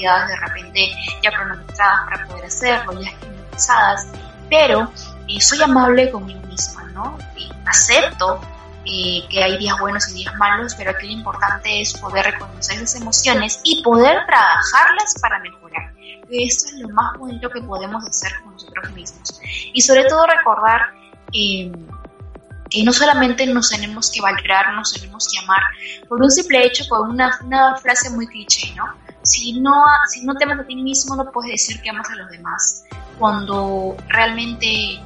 actividades 0.00 0.28
de 0.28 0.36
repente 0.36 0.90
ya 1.22 1.30
cronometradas 1.30 2.00
para 2.08 2.26
poder 2.26 2.44
hacerlo, 2.44 3.00
ya 3.00 3.10
esquematizadas, 3.10 4.08
pero 4.48 4.90
eh, 5.28 5.40
soy 5.40 5.62
amable 5.62 6.10
conmigo 6.10 6.40
misma, 6.46 6.84
¿no? 6.92 7.18
Acepto 7.66 8.40
eh, 8.84 9.22
que 9.28 9.42
hay 9.42 9.58
días 9.58 9.78
buenos 9.78 10.08
y 10.10 10.14
días 10.14 10.34
malos, 10.36 10.74
pero 10.74 10.90
aquí 10.90 11.06
lo 11.06 11.12
importante 11.12 11.80
es 11.80 11.92
poder 11.94 12.24
reconocer 12.24 12.76
esas 12.76 13.00
emociones 13.00 13.60
y 13.62 13.82
poder 13.82 14.26
trabajarlas 14.26 15.14
para 15.20 15.38
mejorar. 15.40 15.92
Esto 16.30 16.68
es 16.68 16.74
lo 16.74 16.88
más 16.90 17.16
bonito 17.18 17.50
que 17.50 17.60
podemos 17.60 18.04
hacer 18.06 18.32
con 18.42 18.52
nosotros 18.52 18.90
mismos. 18.92 19.40
Y 19.72 19.80
sobre 19.80 20.04
todo 20.04 20.26
recordar 20.26 20.92
eh, 21.32 21.70
que 22.70 22.84
no 22.84 22.92
solamente 22.92 23.46
nos 23.46 23.70
tenemos 23.70 24.10
que 24.10 24.20
valorar, 24.20 24.72
nos 24.74 24.92
tenemos 24.92 25.28
que 25.28 25.42
amar 25.44 25.60
por 26.08 26.22
un 26.22 26.30
simple 26.30 26.64
hecho, 26.64 26.84
por 26.88 27.08
una, 27.08 27.36
frase 27.82 28.10
muy 28.10 28.26
cliché, 28.28 28.72
¿no? 28.74 28.84
Si 29.22 29.60
no, 29.60 29.82
si 30.10 30.24
te 30.38 30.44
amas 30.44 30.60
a 30.60 30.66
ti 30.66 30.76
mismo, 30.76 31.16
no 31.16 31.30
puedes 31.30 31.50
decir 31.50 31.82
que 31.82 31.90
amas 31.90 32.08
a 32.10 32.14
los 32.14 32.30
demás. 32.30 32.84
Cuando 33.18 33.96
realmente 34.08 34.98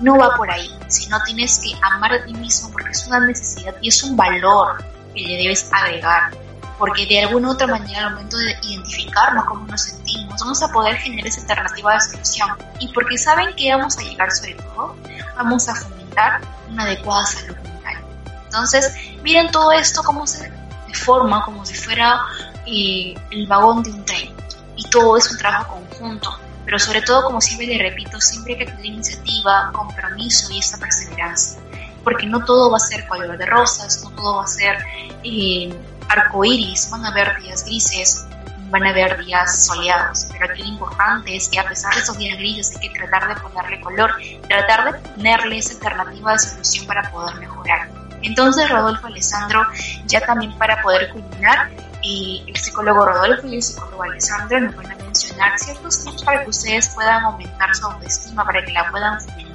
no 0.00 0.16
va 0.18 0.34
por 0.36 0.50
ahí, 0.50 0.70
sino 0.88 1.18
tienes 1.24 1.58
que 1.58 1.72
amar 1.82 2.12
a 2.12 2.24
ti 2.24 2.34
mismo 2.34 2.70
porque 2.70 2.90
es 2.90 3.06
una 3.06 3.20
necesidad 3.20 3.74
y 3.80 3.88
es 3.88 4.02
un 4.02 4.16
valor 4.16 4.82
que 5.14 5.20
le 5.20 5.36
debes 5.38 5.70
agregar. 5.72 6.32
Porque 6.78 7.06
de 7.06 7.20
alguna 7.20 7.48
u 7.48 7.52
otra 7.52 7.68
manera, 7.68 8.06
al 8.06 8.14
momento 8.14 8.36
de 8.36 8.56
identificarnos 8.62 9.44
cómo 9.44 9.66
nos 9.66 9.82
sentimos, 9.82 10.40
vamos 10.40 10.62
a 10.62 10.68
poder 10.68 10.96
generar 10.96 11.28
esa 11.28 11.40
alternativa 11.42 11.94
de 11.94 12.00
solución. 12.00 12.48
Y 12.80 12.92
porque 12.92 13.16
saben 13.18 13.54
que 13.54 13.72
vamos 13.72 13.96
a 13.98 14.02
llegar 14.02 14.32
sobre 14.32 14.54
todo, 14.54 14.96
vamos 15.36 15.68
a 15.68 15.74
fomentar 15.74 16.40
una 16.70 16.84
adecuada 16.84 17.26
salud 17.26 17.56
mental. 17.58 17.96
Entonces, 18.44 18.94
miren 19.22 19.50
todo 19.50 19.72
esto 19.72 20.02
como 20.02 20.26
se 20.26 20.52
forma, 20.94 21.44
como 21.44 21.64
si 21.64 21.74
fuera 21.74 22.20
eh, 22.66 23.14
el 23.30 23.46
vagón 23.46 23.82
de 23.82 23.90
un 23.90 24.04
tren. 24.04 24.30
Y 24.76 24.88
todo 24.88 25.16
es 25.16 25.30
un 25.30 25.38
trabajo 25.38 25.74
conjunto 25.74 26.38
pero 26.64 26.78
sobre 26.78 27.02
todo, 27.02 27.24
como 27.24 27.40
siempre 27.40 27.66
le 27.66 27.78
repito, 27.78 28.20
siempre 28.20 28.54
hay 28.54 28.60
que 28.60 28.66
tener 28.66 28.86
iniciativa, 28.86 29.70
compromiso 29.72 30.52
y 30.52 30.58
esta 30.58 30.78
perseverancia, 30.78 31.60
porque 32.04 32.26
no 32.26 32.44
todo 32.44 32.70
va 32.70 32.76
a 32.76 32.80
ser 32.80 33.06
color 33.08 33.36
de 33.36 33.46
rosas, 33.46 34.02
no 34.04 34.10
todo 34.10 34.36
va 34.36 34.44
a 34.44 34.46
ser 34.46 34.78
eh, 35.24 35.74
arcoíris, 36.08 36.90
van 36.90 37.04
a 37.04 37.08
haber 37.08 37.40
días 37.42 37.64
grises, 37.64 38.26
van 38.72 38.86
a 38.86 38.90
haber 38.90 39.22
días 39.24 39.66
soleados, 39.66 40.26
pero 40.32 40.50
aquí 40.50 40.62
lo 40.62 40.68
importante 40.70 41.36
es 41.36 41.48
que 41.48 41.60
a 41.60 41.68
pesar 41.68 41.94
de 41.94 42.00
esos 42.00 42.16
días 42.16 42.38
grises 42.38 42.74
hay 42.74 42.88
que 42.88 42.98
tratar 42.98 43.28
de 43.28 43.40
ponerle 43.40 43.80
color, 43.82 44.14
tratar 44.48 44.92
de 44.92 44.98
ponerle 45.10 45.58
esa 45.58 45.74
alternativa 45.74 46.32
de 46.32 46.38
solución 46.38 46.86
para 46.86 47.10
poder 47.10 47.36
mejorar. 47.36 47.90
Entonces, 48.22 48.70
Rodolfo 48.70 49.08
Alessandro, 49.08 49.62
ya 50.06 50.20
también 50.24 50.56
para 50.56 50.80
poder 50.80 51.10
culminar, 51.10 51.70
y 52.00 52.44
el 52.48 52.56
psicólogo 52.56 53.04
Rodolfo 53.04 53.46
y 53.46 53.56
el 53.56 53.62
psicólogo 53.62 54.02
Alessandro 54.04 54.60
nos 54.60 54.76
van 54.76 54.90
a 54.90 54.96
mencionar 54.96 55.58
ciertos 55.58 56.04
tips 56.04 56.24
para 56.24 56.42
que 56.42 56.50
ustedes 56.50 56.88
puedan 56.94 57.22
aumentar 57.24 57.74
su 57.74 57.86
autoestima, 57.86 58.44
para 58.44 58.64
que 58.64 58.72
la 58.72 58.90
puedan 58.90 59.20
fomentar 59.20 59.51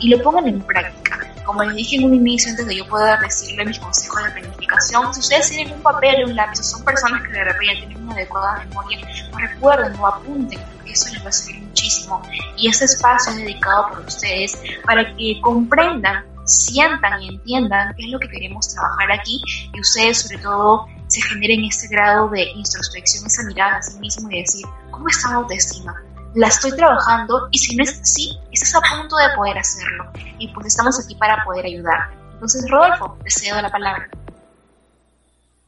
y 0.00 0.08
lo 0.08 0.22
pongan 0.22 0.46
en 0.48 0.60
práctica. 0.60 1.20
Como 1.44 1.62
les 1.62 1.76
dije 1.76 1.96
en 1.96 2.04
un 2.04 2.14
inicio, 2.14 2.50
antes 2.50 2.66
de 2.66 2.76
yo 2.76 2.86
poder 2.88 3.18
decirle 3.20 3.64
mis 3.64 3.78
consejos 3.78 4.24
de 4.24 4.30
planificación, 4.30 5.14
si 5.14 5.20
ustedes 5.20 5.48
tienen 5.48 5.74
un 5.74 5.82
papel 5.82 6.20
y 6.20 6.24
un 6.24 6.34
lápiz, 6.34 6.58
son 6.58 6.84
personas 6.84 7.22
que 7.22 7.32
de 7.32 7.44
repente 7.44 7.86
tienen 7.86 8.02
una 8.02 8.14
adecuada 8.14 8.64
memoria, 8.64 8.98
no 9.30 9.38
recuerden 9.38 9.98
o 10.00 10.06
apunten, 10.06 10.60
porque 10.74 10.92
eso 10.92 11.12
les 11.12 11.24
va 11.24 11.28
a 11.28 11.32
servir 11.32 11.62
muchísimo. 11.62 12.22
Y 12.56 12.68
ese 12.68 12.86
espacio 12.86 13.32
es 13.32 13.38
dedicado 13.38 13.88
por 13.90 14.00
ustedes 14.00 14.58
para 14.84 15.04
que 15.16 15.40
comprendan 15.40 16.24
sientan 16.46 17.20
y 17.20 17.28
entiendan 17.28 17.94
qué 17.96 18.04
es 18.04 18.10
lo 18.10 18.18
que 18.20 18.28
queremos 18.28 18.68
trabajar 18.68 19.12
aquí 19.12 19.42
y 19.72 19.80
ustedes 19.80 20.22
sobre 20.22 20.38
todo 20.38 20.86
se 21.08 21.20
generen 21.22 21.64
este 21.64 21.88
grado 21.88 22.28
de 22.28 22.44
introspección, 22.52 23.26
esa 23.26 23.42
mirada 23.44 23.76
a 23.78 23.82
sí 23.82 23.98
mismo 23.98 24.30
y 24.30 24.40
decir, 24.40 24.64
¿cómo 24.90 25.08
está 25.08 25.28
mi 25.28 25.34
autoestima? 25.34 26.05
La 26.36 26.48
estoy 26.48 26.70
trabajando 26.76 27.48
y 27.50 27.58
si 27.58 27.74
no 27.76 27.82
es 27.82 27.98
así, 27.98 28.38
estás 28.52 28.74
a 28.74 28.80
punto 28.94 29.16
de 29.16 29.34
poder 29.34 29.56
hacerlo. 29.56 30.04
Y 30.38 30.48
pues 30.48 30.66
estamos 30.66 31.02
aquí 31.02 31.14
para 31.14 31.42
poder 31.42 31.64
ayudar. 31.64 32.10
Entonces, 32.34 32.70
Rodolfo, 32.70 33.16
te 33.24 33.30
cedo 33.30 33.62
la 33.62 33.72
palabra. 33.72 34.06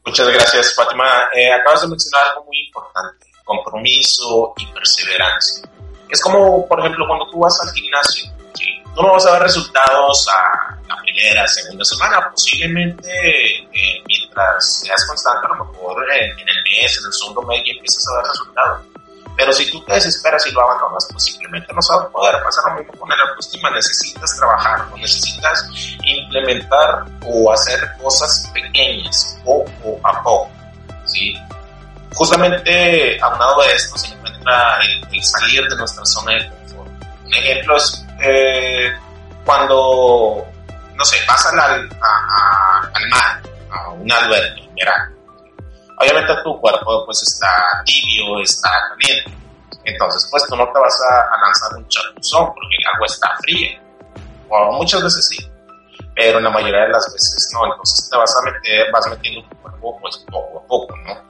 Muchas 0.05 0.27
gracias, 0.27 0.75
Fátima. 0.75 1.27
Eh, 1.33 1.51
acabas 1.51 1.81
de 1.81 1.87
mencionar 1.87 2.27
algo 2.27 2.45
muy 2.45 2.67
importante, 2.67 3.25
compromiso 3.43 4.53
y 4.57 4.67
perseverancia. 4.67 5.67
Es 6.07 6.21
como, 6.21 6.67
por 6.67 6.79
ejemplo, 6.81 7.07
cuando 7.07 7.27
tú 7.31 7.39
vas 7.39 7.59
al 7.61 7.73
gimnasio, 7.73 8.31
tú 8.93 9.01
no 9.01 9.13
vas 9.13 9.25
a 9.25 9.33
ver 9.33 9.41
resultados 9.41 10.27
a 10.27 10.77
la 10.87 11.01
primera, 11.01 11.47
segunda 11.47 11.83
semana, 11.83 12.29
posiblemente 12.29 13.09
eh, 13.09 14.03
mientras 14.05 14.81
seas 14.81 15.03
constante, 15.07 15.47
a 15.47 15.57
lo 15.57 15.65
mejor 15.65 16.03
en, 16.13 16.29
el 16.29 16.63
mes, 16.63 16.95
en 16.95 17.05
el 17.07 17.13
segundo 17.13 17.41
mes, 17.41 17.59
y 17.65 17.71
empiezas 17.71 18.07
a 18.07 18.17
ver 18.17 18.25
resultados. 18.27 18.98
Pero 19.39 19.53
si 19.53 19.71
tú 19.71 19.81
te 19.85 19.93
desesperas 19.93 20.45
y 20.47 20.51
lo 20.51 20.61
abandonas, 20.61 21.07
pues 21.13 21.23
simplemente 21.23 21.73
no 21.73 21.81
sabes 21.81 22.09
poder 22.11 22.43
pasar 22.43 22.73
lo 22.73 22.79
mismo 22.79 22.93
con 22.99 23.09
el 23.09 23.21
autoestima. 23.21 23.69
Necesitas 23.69 24.35
trabajar, 24.35 24.85
necesitas 24.97 25.65
implementar 26.03 27.05
o 27.25 27.49
hacer 27.49 27.79
cosas 28.01 28.51
pequeñas, 28.53 29.39
poco 29.45 29.97
a 30.03 30.21
poco. 30.23 30.51
¿sí? 31.05 31.33
Justamente 32.13 33.17
aunado 33.21 33.61
de 33.61 33.73
esto 33.75 33.97
se 33.97 34.13
encuentra 34.13 34.77
el, 34.81 35.23
salir 35.23 35.65
de 35.69 35.77
nuestra 35.77 36.05
zona 36.05 36.33
de 36.33 36.49
confort. 36.49 36.91
Un 37.23 37.33
ejemplo 37.33 37.77
es 37.77 38.05
eh, 38.21 38.91
cuando, 39.45 40.45
no 40.95 41.05
sé, 41.05 41.15
vas 41.25 41.45
al, 41.45 41.59
al 41.61 43.07
mar, 43.07 43.41
a 43.71 43.89
un 43.91 44.11
albergue 44.11 44.69
verano. 44.75 45.18
Obviamente 45.99 46.33
tu 46.43 46.59
cuerpo 46.59 47.05
pues 47.05 47.21
está 47.23 47.83
tibio, 47.85 48.39
está 48.41 48.69
caliente. 48.89 49.33
Entonces 49.83 50.27
pues 50.31 50.45
tú 50.47 50.55
no 50.55 50.65
te 50.71 50.79
vas 50.79 50.97
a, 51.11 51.41
lanzar 51.41 51.77
un 51.77 51.87
chapuzón 51.87 52.45
porque 52.47 52.75
el 52.79 52.87
agua 52.95 53.05
está 53.05 53.29
fría. 53.41 53.81
O 54.49 54.71
muchas 54.73 55.03
veces 55.03 55.27
sí. 55.27 55.51
Pero 56.15 56.39
la 56.39 56.49
mayoría 56.49 56.83
de 56.83 56.89
las 56.89 57.11
veces 57.11 57.49
no. 57.53 57.65
Entonces 57.65 58.09
te 58.09 58.17
vas 58.17 58.33
a 58.35 58.41
meter, 58.49 58.91
vas 58.91 59.07
metiendo 59.09 59.47
tu 59.49 59.57
cuerpo 59.57 59.97
pues 60.01 60.17
poco 60.31 60.59
a 60.59 60.67
poco, 60.67 60.95
¿no? 61.05 61.29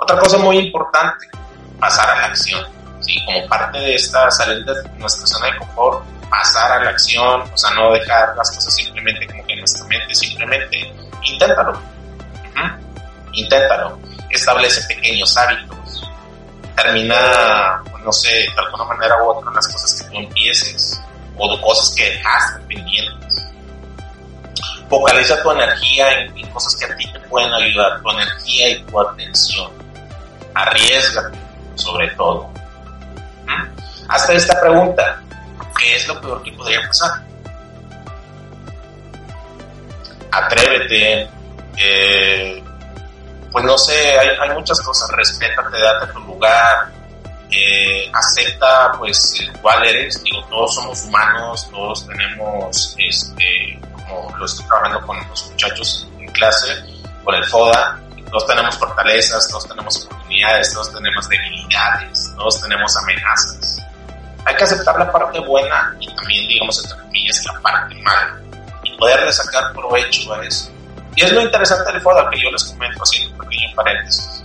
Otra 0.00 0.16
cosa 0.18 0.38
muy 0.38 0.58
importante, 0.58 1.26
pasar 1.80 2.08
a 2.08 2.20
la 2.20 2.26
acción. 2.26 2.64
¿sí? 3.00 3.24
Como 3.24 3.46
parte 3.48 3.78
de 3.78 3.94
esta 3.96 4.30
salir 4.30 4.64
de 4.64 4.88
nuestra 4.98 5.26
zona 5.26 5.46
de 5.46 5.58
confort, 5.58 6.04
pasar 6.30 6.72
a 6.72 6.84
la 6.84 6.90
acción, 6.90 7.42
o 7.52 7.56
sea, 7.56 7.70
no 7.72 7.92
dejar 7.92 8.36
las 8.36 8.50
cosas 8.52 8.74
simplemente 8.74 9.26
como 9.26 9.44
que 9.44 9.54
en 9.54 9.58
nuestra 9.58 9.84
mente, 9.86 10.14
simplemente 10.14 10.94
inténtalo. 11.22 11.80
Inténtalo. 13.32 13.98
Establece 14.30 14.82
pequeños 14.94 15.36
hábitos. 15.36 16.08
Termina, 16.76 17.82
no 18.04 18.12
sé, 18.12 18.28
de 18.28 18.60
alguna 18.64 18.84
manera 18.84 19.22
u 19.22 19.30
otra, 19.30 19.50
las 19.52 19.66
cosas 19.68 20.02
que 20.02 20.08
tú 20.10 20.18
empieces 20.18 21.00
o 21.36 21.60
cosas 21.60 21.94
que 21.96 22.10
dejaste 22.10 22.60
pendientes. 22.66 23.46
Focaliza 24.88 25.42
tu 25.42 25.50
energía 25.50 26.12
en, 26.12 26.38
en 26.38 26.50
cosas 26.50 26.76
que 26.76 26.92
a 26.92 26.96
ti 26.96 27.12
te 27.12 27.20
pueden 27.20 27.52
ayudar, 27.52 28.00
tu 28.00 28.10
energía 28.10 28.70
y 28.70 28.82
tu 28.84 29.00
atención 29.00 29.88
arriesgate, 30.58 31.38
sobre 31.74 32.08
todo. 32.10 32.50
Hasta 34.08 34.32
esta 34.32 34.60
pregunta, 34.60 35.22
¿qué 35.78 35.96
es 35.96 36.08
lo 36.08 36.20
peor 36.20 36.42
que 36.42 36.52
podría 36.52 36.80
pasar? 36.86 37.22
Atrévete, 40.32 41.28
eh, 41.76 42.64
pues 43.52 43.64
no 43.64 43.78
sé, 43.78 44.18
hay, 44.18 44.50
muchas 44.50 44.80
cosas, 44.80 45.10
respétate, 45.10 45.78
date 45.78 46.12
tu 46.12 46.20
lugar, 46.20 46.92
eh, 47.50 48.10
acepta 48.12 48.92
pues 48.98 49.34
cuál 49.62 49.84
eres, 49.86 50.22
digo, 50.22 50.44
todos 50.50 50.74
somos 50.74 51.02
humanos, 51.04 51.68
todos 51.70 52.06
tenemos, 52.06 52.94
este, 52.98 53.80
como 53.92 54.36
lo 54.36 54.44
estoy 54.44 54.66
trabajando 54.66 55.06
con 55.06 55.16
los 55.28 55.50
muchachos 55.50 56.08
en 56.18 56.26
clase, 56.32 56.68
con 57.24 57.34
el 57.34 57.44
FODA, 57.44 58.00
todos 58.30 58.46
tenemos 58.46 58.76
fortalezas, 58.76 59.48
todos 59.48 59.66
tenemos 59.66 60.04
oportunidades, 60.04 60.72
todos 60.72 60.92
tenemos 60.92 61.28
debilidades, 61.28 62.32
todos 62.36 62.60
tenemos 62.60 62.96
amenazas. 62.98 63.82
Hay 64.44 64.54
que 64.56 64.64
aceptar 64.64 64.98
la 64.98 65.10
parte 65.10 65.40
buena 65.40 65.96
y 65.98 66.14
también, 66.14 66.46
digamos, 66.48 66.82
entre 66.82 66.98
comillas, 67.02 67.44
la 67.46 67.60
parte 67.60 67.94
mala 68.02 68.40
y 68.82 68.96
poderle 68.98 69.32
sacar 69.32 69.72
provecho 69.72 70.32
a 70.34 70.44
eso. 70.44 70.70
Y 71.18 71.24
es 71.24 71.32
lo 71.32 71.40
interesante 71.40 71.90
del 71.90 72.00
FODA 72.00 72.30
que 72.30 72.40
yo 72.40 72.48
les 72.48 72.62
comento 72.62 73.02
así 73.02 73.26
un 73.26 73.38
pequeño 73.38 73.74
paréntesis. 73.74 74.44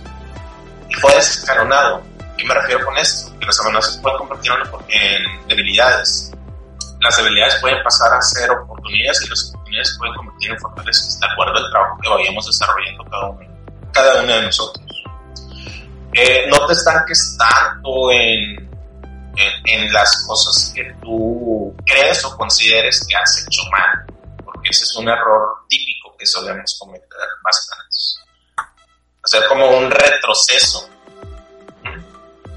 El 0.90 0.96
FODA 0.96 1.18
es 1.18 1.38
escalonado. 1.38 2.02
¿Qué 2.36 2.44
me 2.44 2.52
refiero 2.52 2.84
con 2.84 2.96
esto? 2.96 3.32
Que 3.38 3.46
las 3.46 3.60
amenazas 3.60 3.96
pueden 3.98 4.18
convertir 4.18 4.50
en 4.88 5.46
debilidades. 5.46 6.32
Las 6.98 7.16
debilidades 7.16 7.60
pueden 7.60 7.80
pasar 7.84 8.12
a 8.12 8.20
ser 8.22 8.50
oportunidades 8.50 9.22
y 9.22 9.28
las 9.28 9.50
oportunidades 9.50 9.96
pueden 9.98 10.14
convertir 10.16 10.50
en 10.50 10.58
fortalezas, 10.58 11.20
de 11.20 11.26
acuerdo 11.28 11.56
al 11.58 11.70
trabajo 11.70 11.98
que 12.02 12.08
vayamos 12.08 12.44
desarrollando 12.44 13.04
cada 13.04 13.30
uno 13.30 13.54
cada 13.92 14.22
uno 14.24 14.34
de 14.34 14.42
nosotros. 14.42 15.04
Eh, 16.12 16.46
no 16.50 16.66
te 16.66 16.72
estanques 16.72 17.36
tanto 17.38 18.10
en, 18.10 18.68
en, 19.64 19.92
las 19.92 20.26
cosas 20.26 20.72
que 20.74 20.92
tú 21.00 21.72
crees 21.86 22.24
o 22.24 22.36
consideres 22.36 23.06
que 23.08 23.14
has 23.14 23.46
hecho 23.46 23.62
mal, 23.70 24.16
porque 24.44 24.70
ese 24.70 24.82
es 24.82 24.96
un 24.96 25.08
error 25.08 25.58
típico 25.68 26.03
que 26.24 26.30
solemos 26.30 26.76
cometer 26.78 27.28
bastante. 27.42 27.84
Hacer 29.22 29.46
como 29.46 29.68
un 29.70 29.90
retroceso, 29.90 30.88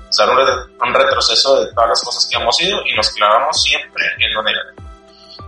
hacer 0.10 0.30
un, 0.30 0.94
retroceso 0.94 1.64
de 1.64 1.74
todas 1.74 1.90
las 1.90 2.02
cosas 2.02 2.28
que 2.30 2.38
hemos 2.38 2.62
ido 2.62 2.80
y 2.86 2.96
nos 2.96 3.10
clavamos 3.12 3.62
siempre 3.62 4.04
en 4.20 4.34
lo 4.34 4.44
negativo 4.44 4.88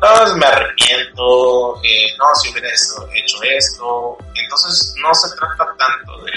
no, 0.01 0.35
me 0.35 0.45
arrepiento, 0.45 1.81
eh, 1.83 2.15
no, 2.17 2.35
si 2.35 2.51
hubiera 2.51 2.69
hecho 2.69 3.43
esto. 3.43 4.17
Entonces, 4.33 4.93
no 5.01 5.13
se 5.13 5.35
trata 5.35 5.75
tanto 5.77 6.23
de, 6.23 6.31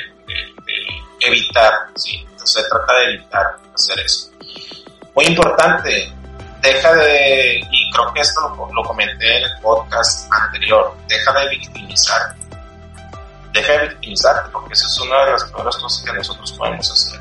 evitar, 1.21 1.73
sí, 1.95 2.27
se 2.43 2.63
trata 2.65 2.93
de 2.95 3.05
evitar 3.15 3.57
hacer 3.75 4.01
eso. 4.01 4.31
Muy 5.15 5.27
importante, 5.27 6.13
deja 6.63 6.95
de, 6.95 7.61
y 7.71 7.91
creo 7.91 8.13
que 8.15 8.21
esto 8.21 8.71
lo, 8.73 8.83
comenté 8.83 9.39
en 9.39 9.45
el 9.45 9.61
podcast 9.61 10.33
anterior, 10.33 10.97
deja 11.09 11.33
de 11.41 11.49
victimizar. 11.49 12.35
Deja 13.53 13.73
de 13.73 13.89
victimizarte, 13.89 14.51
porque 14.51 14.73
esa 14.73 14.87
es 14.87 14.99
una 15.01 15.27
de 15.27 15.33
las 15.33 15.45
peores 15.45 15.77
cosas 15.77 16.05
que 16.05 16.13
nosotros 16.13 16.53
podemos 16.53 16.91
hacer. 16.91 17.21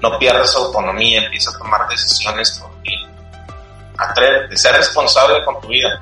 No 0.00 0.18
pierdas 0.18 0.54
autonomía, 0.56 1.24
empieza 1.24 1.50
a 1.50 1.58
tomar 1.58 1.86
decisiones 1.88 2.58
por 2.58 2.70
ti 2.82 3.08
atrévete, 3.98 4.56
ser 4.56 4.76
responsable 4.76 5.44
con 5.44 5.60
tu 5.60 5.68
vida, 5.68 6.00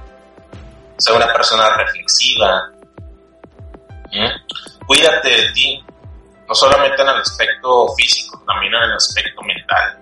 ser 0.99 1.17
una 1.17 1.33
persona 1.33 1.77
reflexiva, 1.77 2.71
cuídate 4.87 5.29
de 5.29 5.53
ti, 5.53 5.85
no 6.47 6.55
solamente 6.55 7.03
en 7.03 7.09
el 7.09 7.17
aspecto 7.17 7.89
físico, 7.97 8.41
también 8.47 8.75
en 8.75 8.83
el 8.83 8.93
aspecto 8.93 9.43
mental. 9.43 9.99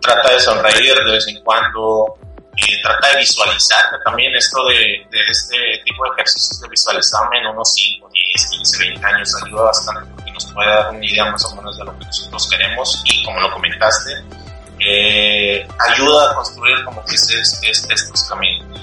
Trata 0.00 0.32
de 0.32 0.40
sonreír 0.40 0.94
de 0.94 1.12
vez 1.12 1.26
en 1.28 1.40
cuando, 1.42 2.18
eh, 2.56 2.82
trata 2.82 3.08
de 3.12 3.18
visualizar 3.18 3.84
también 4.04 4.34
esto 4.34 4.64
de, 4.66 5.06
este 5.28 5.56
tipo 5.84 6.04
de 6.04 6.10
ejercicios 6.10 6.60
de 6.60 6.68
visualizarme 6.68 7.38
en 7.38 7.46
unos 7.48 7.74
5, 7.74 8.10
10, 8.12 8.50
15, 8.50 8.78
20 8.78 9.06
años 9.06 9.34
ayuda 9.44 9.62
bastante 9.62 10.10
porque 10.14 10.32
nos 10.32 10.46
puede 10.52 10.68
dar 10.68 10.90
una 10.90 11.04
idea 11.04 11.24
más 11.26 11.44
o 11.44 11.56
menos 11.56 11.78
de 11.78 11.84
lo 11.84 11.98
que 11.98 12.04
nosotros 12.06 12.48
queremos 12.50 13.02
y 13.04 13.24
como 13.24 13.40
lo 13.40 13.52
comentaste, 13.52 14.12
eh, 14.80 15.68
ayuda 15.78 16.30
a 16.30 16.34
construir 16.34 16.84
como 16.84 17.04
que 17.04 17.14
este, 17.14 17.70
estos 17.70 18.22
caminos, 18.28 18.80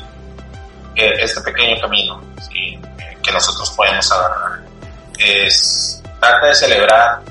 este 0.95 1.41
pequeño 1.41 1.79
camino 1.81 2.21
que 3.27 3.33
nosotros 3.33 3.69
podemos 3.71 4.11
agarrar. 4.11 4.61
Es, 5.19 6.01
trata 6.19 6.47
de 6.47 6.55
celebrar 6.55 7.21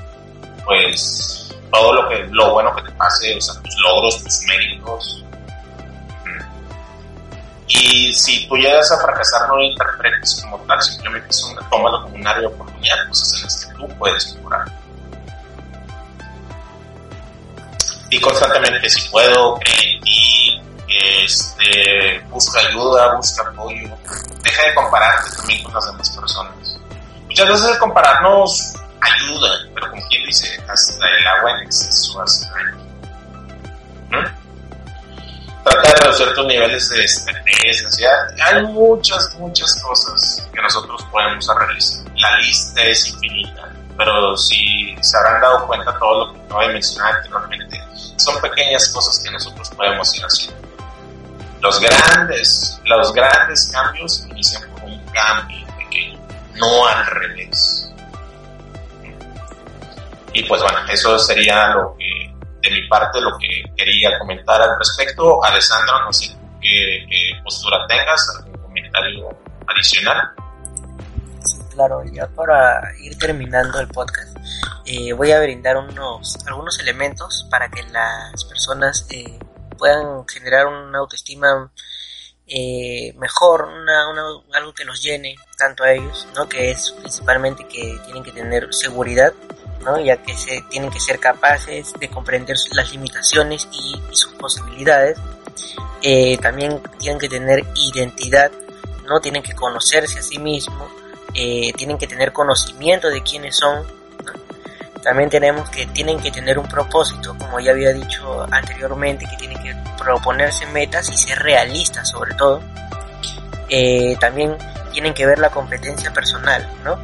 pues 0.65 1.46
todo 1.77 1.93
lo 1.93 2.09
que 2.09 2.27
lo 2.31 2.53
bueno 2.53 2.75
que 2.75 2.81
te 2.83 2.91
pase, 2.91 3.37
o 3.37 3.41
sea, 3.41 3.61
tus 3.61 3.75
logros, 3.81 4.23
tus 4.23 4.41
méritos. 4.47 5.23
Y 7.67 8.13
si 8.13 8.47
tú 8.47 8.55
llegas 8.55 8.91
a 8.91 8.97
fracasar, 8.97 9.47
no 9.49 9.57
lo 9.57 9.63
interpretes 9.63 10.41
como 10.41 10.57
tal, 10.65 10.81
simplemente 10.81 11.27
es 11.29 11.43
una, 11.43 11.69
tómalo 11.69 12.01
como 12.03 12.15
un 12.15 12.25
área 12.25 12.41
de 12.41 12.47
oportunidad, 12.47 13.07
cosas 13.09 13.33
en 13.35 13.43
las 13.43 13.65
que 13.65 13.73
tú 13.73 13.87
puedes 13.97 14.35
mejorar. 14.35 14.65
y 18.09 18.21
constantemente 18.21 18.89
si 18.89 19.09
puedo, 19.09 19.59
y 20.05 20.61
este, 21.25 22.21
busca 22.29 22.59
ayuda, 22.61 23.15
busca 23.15 23.43
apoyo, 23.49 23.89
deja 24.41 24.63
de 24.63 24.73
compararte 24.75 25.35
también 25.35 25.63
con 25.63 25.73
las 25.73 25.85
demás 25.87 26.09
personas. 26.11 26.79
Muchas 27.27 27.49
veces 27.49 27.77
compararnos 27.77 28.73
ayuda, 29.07 29.49
pero 29.73 29.89
como 29.89 30.07
quien 30.07 30.25
dice, 30.25 30.61
hasta 30.67 31.05
el 31.07 31.27
agua 31.27 31.51
en 31.51 31.65
exceso 31.65 32.21
hace 32.21 32.47
daño. 32.49 32.87
Trata 35.63 35.81
de 35.81 35.95
reducir 35.95 36.33
tus 36.33 36.45
niveles 36.45 36.89
de 36.89 37.03
estrés, 37.03 38.01
hay 38.41 38.63
muchas, 38.63 39.35
muchas 39.35 39.81
cosas 39.81 40.47
que 40.53 40.61
nosotros 40.61 41.03
podemos 41.11 41.45
realizar. 41.47 42.05
La 42.15 42.37
lista 42.37 42.83
es 42.83 43.07
infinita, 43.07 43.69
pero 43.97 44.37
si 44.37 44.95
se 45.01 45.17
habrán 45.17 45.41
dado 45.41 45.67
cuenta 45.67 45.97
todo 45.99 46.27
lo 46.27 46.33
que 46.33 46.39
acabo 46.41 46.61
de 46.61 46.73
mencionar 46.73 47.15
anteriormente, 47.17 47.83
son 48.17 48.39
pequeñas 48.41 48.87
cosas 48.89 49.19
que 49.19 49.31
nosotros 49.31 49.69
podemos 49.71 50.15
ir 50.15 50.23
haciendo. 50.23 50.67
Los 51.61 51.79
grandes, 51.79 52.79
los 52.85 53.13
grandes 53.13 53.69
cambios 53.73 54.25
inician 54.29 54.61
con 54.71 54.83
un 54.83 54.99
cambio 55.07 55.67
pequeño, 55.77 56.19
no 56.55 56.87
al 56.87 57.05
revés. 57.07 57.89
Y 60.37 60.43
pues 60.43 60.61
bueno, 60.61 60.77
eso 60.87 61.17
sería 61.17 61.69
lo 61.69 61.95
que 61.97 62.31
de 62.61 62.69
mi 62.69 62.87
parte 62.87 63.19
lo 63.19 63.35
que 63.39 63.63
quería 63.75 64.19
comentar 64.19 64.61
al 64.61 64.77
respecto. 64.77 65.43
Alessandro, 65.43 65.99
no 66.05 66.13
sé 66.13 66.27
qué, 66.61 67.07
postura 67.43 67.87
tengas, 67.87 68.37
algún 68.37 68.61
comentario 68.61 69.29
adicional. 69.65 70.29
claro, 71.73 72.03
ya 72.13 72.27
para 72.27 72.81
ir 72.99 73.17
terminando 73.17 73.79
el 73.79 73.87
podcast, 73.87 74.37
eh, 74.85 75.11
voy 75.13 75.31
a 75.31 75.41
brindar 75.41 75.77
unos 75.77 76.37
algunos 76.45 76.79
elementos 76.81 77.47
para 77.49 77.67
que 77.69 77.81
las 77.91 78.45
personas 78.45 79.07
eh, 79.09 79.39
puedan 79.75 80.27
generar 80.27 80.67
una 80.67 80.99
autoestima 80.99 81.71
eh, 82.45 83.11
mejor, 83.17 83.63
una, 83.63 84.05
algo 84.53 84.73
que 84.75 84.85
los 84.85 85.01
llene 85.01 85.35
tanto 85.57 85.83
a 85.83 85.93
ellos, 85.93 86.27
¿no? 86.35 86.47
que 86.47 86.69
es 86.69 86.91
principalmente 86.91 87.67
que 87.67 87.99
tienen 88.05 88.23
que 88.23 88.31
tener 88.31 88.71
seguridad, 88.71 89.33
¿no? 89.83 89.99
ya 89.99 90.17
que 90.17 90.35
se, 90.35 90.61
tienen 90.69 90.89
que 90.89 90.99
ser 90.99 91.19
capaces 91.19 91.93
de 91.99 92.09
comprender 92.09 92.57
las 92.73 92.91
limitaciones 92.91 93.67
y, 93.71 93.95
sus 94.11 94.33
posibilidades. 94.33 95.19
Eh, 96.01 96.37
también 96.37 96.81
tienen 96.99 97.19
que 97.19 97.29
tener 97.29 97.63
identidad, 97.75 98.51
¿no? 99.07 99.19
tienen 99.19 99.43
que 99.43 99.53
conocerse 99.53 100.19
a 100.19 100.21
sí 100.21 100.39
mismos, 100.39 100.91
eh, 101.33 101.71
tienen 101.75 101.97
que 101.97 102.07
tener 102.07 102.31
conocimiento 102.31 103.09
de 103.09 103.21
quiénes 103.21 103.55
son. 103.55 103.85
También 105.03 105.29
tenemos 105.29 105.69
que 105.69 105.85
tienen 105.87 106.19
que 106.19 106.31
tener 106.31 106.59
un 106.59 106.67
propósito, 106.67 107.35
como 107.37 107.59
ya 107.59 107.71
había 107.71 107.93
dicho 107.93 108.45
anteriormente, 108.51 109.25
que 109.29 109.37
tienen 109.37 109.61
que 109.63 109.73
proponerse 109.97 110.65
metas 110.67 111.09
y 111.09 111.17
ser 111.17 111.39
realistas 111.39 112.09
sobre 112.09 112.33
todo. 112.33 112.61
Eh, 113.69 114.17
también 114.19 114.57
tienen 114.91 115.13
que 115.13 115.25
ver 115.25 115.39
la 115.39 115.49
competencia 115.49 116.11
personal, 116.11 116.67
¿no? 116.83 116.97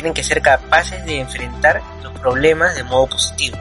Tienen 0.00 0.14
que 0.14 0.24
ser 0.24 0.40
capaces 0.40 1.04
de 1.04 1.20
enfrentar 1.20 1.82
los 2.02 2.18
problemas 2.20 2.74
de 2.74 2.84
modo 2.84 3.06
positivo. 3.08 3.58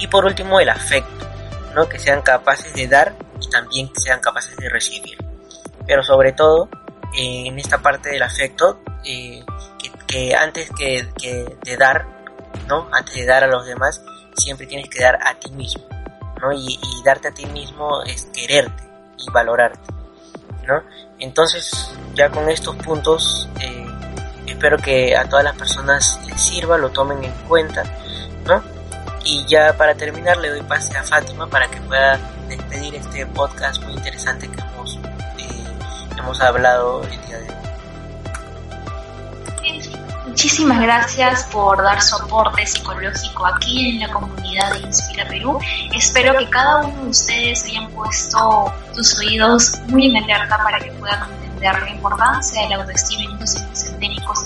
Y 0.00 0.08
por 0.08 0.24
último, 0.24 0.58
el 0.58 0.68
afecto, 0.68 1.28
¿no? 1.76 1.88
Que 1.88 2.00
sean 2.00 2.22
capaces 2.22 2.74
de 2.74 2.88
dar 2.88 3.14
y 3.40 3.48
también 3.50 3.86
que 3.86 4.00
sean 4.00 4.18
capaces 4.18 4.56
de 4.56 4.68
recibir. 4.68 5.16
Pero 5.86 6.02
sobre 6.02 6.32
todo, 6.32 6.68
eh, 7.16 7.44
en 7.46 7.56
esta 7.60 7.78
parte 7.78 8.08
del 8.08 8.24
afecto, 8.24 8.80
que, 9.04 10.34
antes 10.34 10.70
que, 10.76 11.08
que 11.16 11.56
de 11.62 11.76
dar, 11.76 12.04
¿no? 12.66 12.88
Antes 12.90 13.14
de 13.14 13.24
dar 13.24 13.44
a 13.44 13.46
los 13.46 13.64
demás, 13.64 14.02
siempre 14.36 14.66
tienes 14.66 14.88
que 14.88 14.98
dar 14.98 15.20
a 15.24 15.38
ti 15.38 15.52
mismo. 15.52 15.84
Y, 16.56 16.80
darte 17.04 17.28
a 17.28 17.30
ti 17.32 17.46
mismo 17.46 18.02
es 18.02 18.24
quererte 18.34 18.82
y 19.18 19.30
valorarte, 19.30 19.92
¿no? 20.66 20.82
Entonces, 21.20 21.92
ya 22.14 22.28
con 22.30 22.48
estos 22.50 22.74
puntos, 22.74 23.48
eh, 23.60 23.86
espero 24.46 24.78
que 24.78 25.16
a 25.16 25.28
todas 25.28 25.44
las 25.44 25.56
personas 25.56 26.20
les 26.26 26.40
sirva, 26.40 26.78
lo 26.78 26.90
tomen 26.90 27.24
en 27.24 27.32
cuenta, 27.48 27.82
¿no? 28.46 28.62
Y 29.24 29.44
ya 29.46 29.76
para 29.76 29.94
terminar 29.94 30.36
le 30.36 30.50
doy 30.50 30.62
pase 30.62 30.96
a 30.96 31.02
Fátima 31.02 31.46
para 31.46 31.68
que 31.68 31.80
pueda 31.80 32.18
despedir 32.48 32.94
este 32.94 33.26
podcast 33.26 33.82
muy 33.82 33.94
interesante 33.94 34.48
que 34.48 34.60
hemos, 34.60 34.96
eh, 35.38 35.64
hemos 36.18 36.40
hablado 36.40 37.02
el 37.04 37.26
día 37.26 37.38
de 37.38 37.48
hoy. 37.48 37.54
Muchísimas 40.26 40.80
gracias 40.80 41.44
por 41.44 41.82
dar 41.82 42.02
soporte 42.02 42.66
psicológico 42.66 43.46
aquí 43.46 43.90
en 43.90 44.00
la 44.00 44.12
comunidad 44.12 44.72
de 44.72 44.80
Inspira 44.80 45.28
Perú. 45.28 45.58
Espero 45.94 46.36
que 46.36 46.50
cada 46.50 46.84
uno 46.84 47.04
de 47.04 47.08
ustedes 47.10 47.64
hayan 47.64 47.88
puesto 47.92 48.72
sus 48.92 49.18
oídos 49.20 49.78
muy 49.86 50.10
en 50.10 50.24
alerta 50.24 50.58
para 50.58 50.80
que 50.80 50.90
puedan 50.92 51.30
entender 51.32 51.80
la 51.82 51.90
importancia 51.90 52.62
de 52.62 52.68
la 52.68 52.76
autoestima 52.76 53.32
en 53.32 53.38
los 53.38 53.54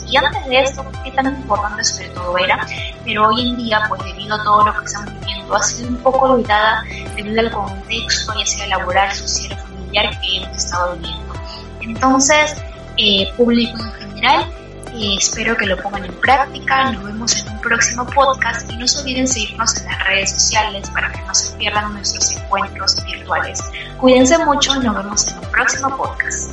y 0.07 0.16
antes 0.16 0.47
de 0.47 0.61
esto, 0.61 0.85
qué 1.05 1.11
tan 1.12 1.27
importante 1.27 1.85
sobre 1.85 2.09
todo 2.11 2.37
era, 2.38 2.66
pero 3.05 3.29
hoy 3.29 3.49
en 3.49 3.57
día, 3.57 3.83
pues 3.88 4.03
debido 4.05 4.35
a 4.35 4.44
todo 4.44 4.66
lo 4.66 4.79
que 4.79 4.85
estamos 4.85 5.14
viviendo, 5.21 5.55
ha 5.55 5.62
sido 5.62 5.88
un 5.88 5.97
poco 5.99 6.27
olvidada 6.27 6.83
debido 7.16 7.40
al 7.40 7.51
contexto, 7.51 8.33
ya 8.38 8.47
sea 8.47 8.66
laboral, 8.68 9.12
social 9.12 9.53
o 9.53 9.66
familiar 9.66 10.21
que 10.21 10.37
hemos 10.37 10.57
estado 10.57 10.94
viviendo. 10.97 11.35
Entonces, 11.81 12.57
eh, 12.97 13.33
público 13.37 13.79
en 13.83 13.92
general, 13.92 14.53
y 14.94 15.16
espero 15.16 15.57
que 15.57 15.66
lo 15.66 15.81
pongan 15.81 16.05
en 16.05 16.14
práctica. 16.14 16.90
Nos 16.92 17.05
vemos 17.05 17.37
en 17.37 17.49
un 17.49 17.61
próximo 17.61 18.07
podcast 18.07 18.71
y 18.71 18.77
no 18.77 18.88
se 18.88 19.01
olviden 19.01 19.29
seguirnos 19.29 19.77
en 19.77 19.87
las 19.87 20.07
redes 20.07 20.31
sociales 20.31 20.90
para 20.90 21.12
que 21.12 21.21
no 21.23 21.35
se 21.35 21.57
pierdan 21.57 21.92
nuestros 21.92 22.33
encuentros 22.33 23.05
virtuales. 23.05 23.61
Cuídense 23.99 24.38
mucho 24.44 24.75
y 24.77 24.85
nos 24.85 24.97
vemos 24.97 25.29
en 25.29 25.38
un 25.38 25.51
próximo 25.53 25.97
podcast. 25.97 26.51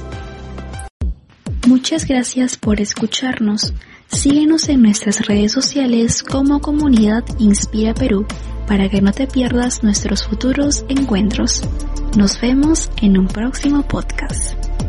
Muchas 1.65 2.06
gracias 2.06 2.58
por 2.58 2.80
escucharnos. 2.80 3.73
Síguenos 4.08 4.69
en 4.69 4.84
nuestras 4.84 5.25
redes 5.25 5.51
sociales 5.51 6.21
como 6.21 6.62
comunidad 6.62 7.23
Inspira 7.39 7.95
Perú 7.95 8.28
para 8.67 8.88
que 8.88 9.01
no 9.01 9.12
te 9.12 9.25
pierdas 9.25 9.84
nuestros 9.84 10.28
futuros 10.28 10.86
encuentros. 10.89 11.63
Nos 12.15 12.39
vemos 12.39 12.91
en 13.01 13.17
un 13.17 13.28
próximo 13.28 13.82
podcast. 13.82 14.75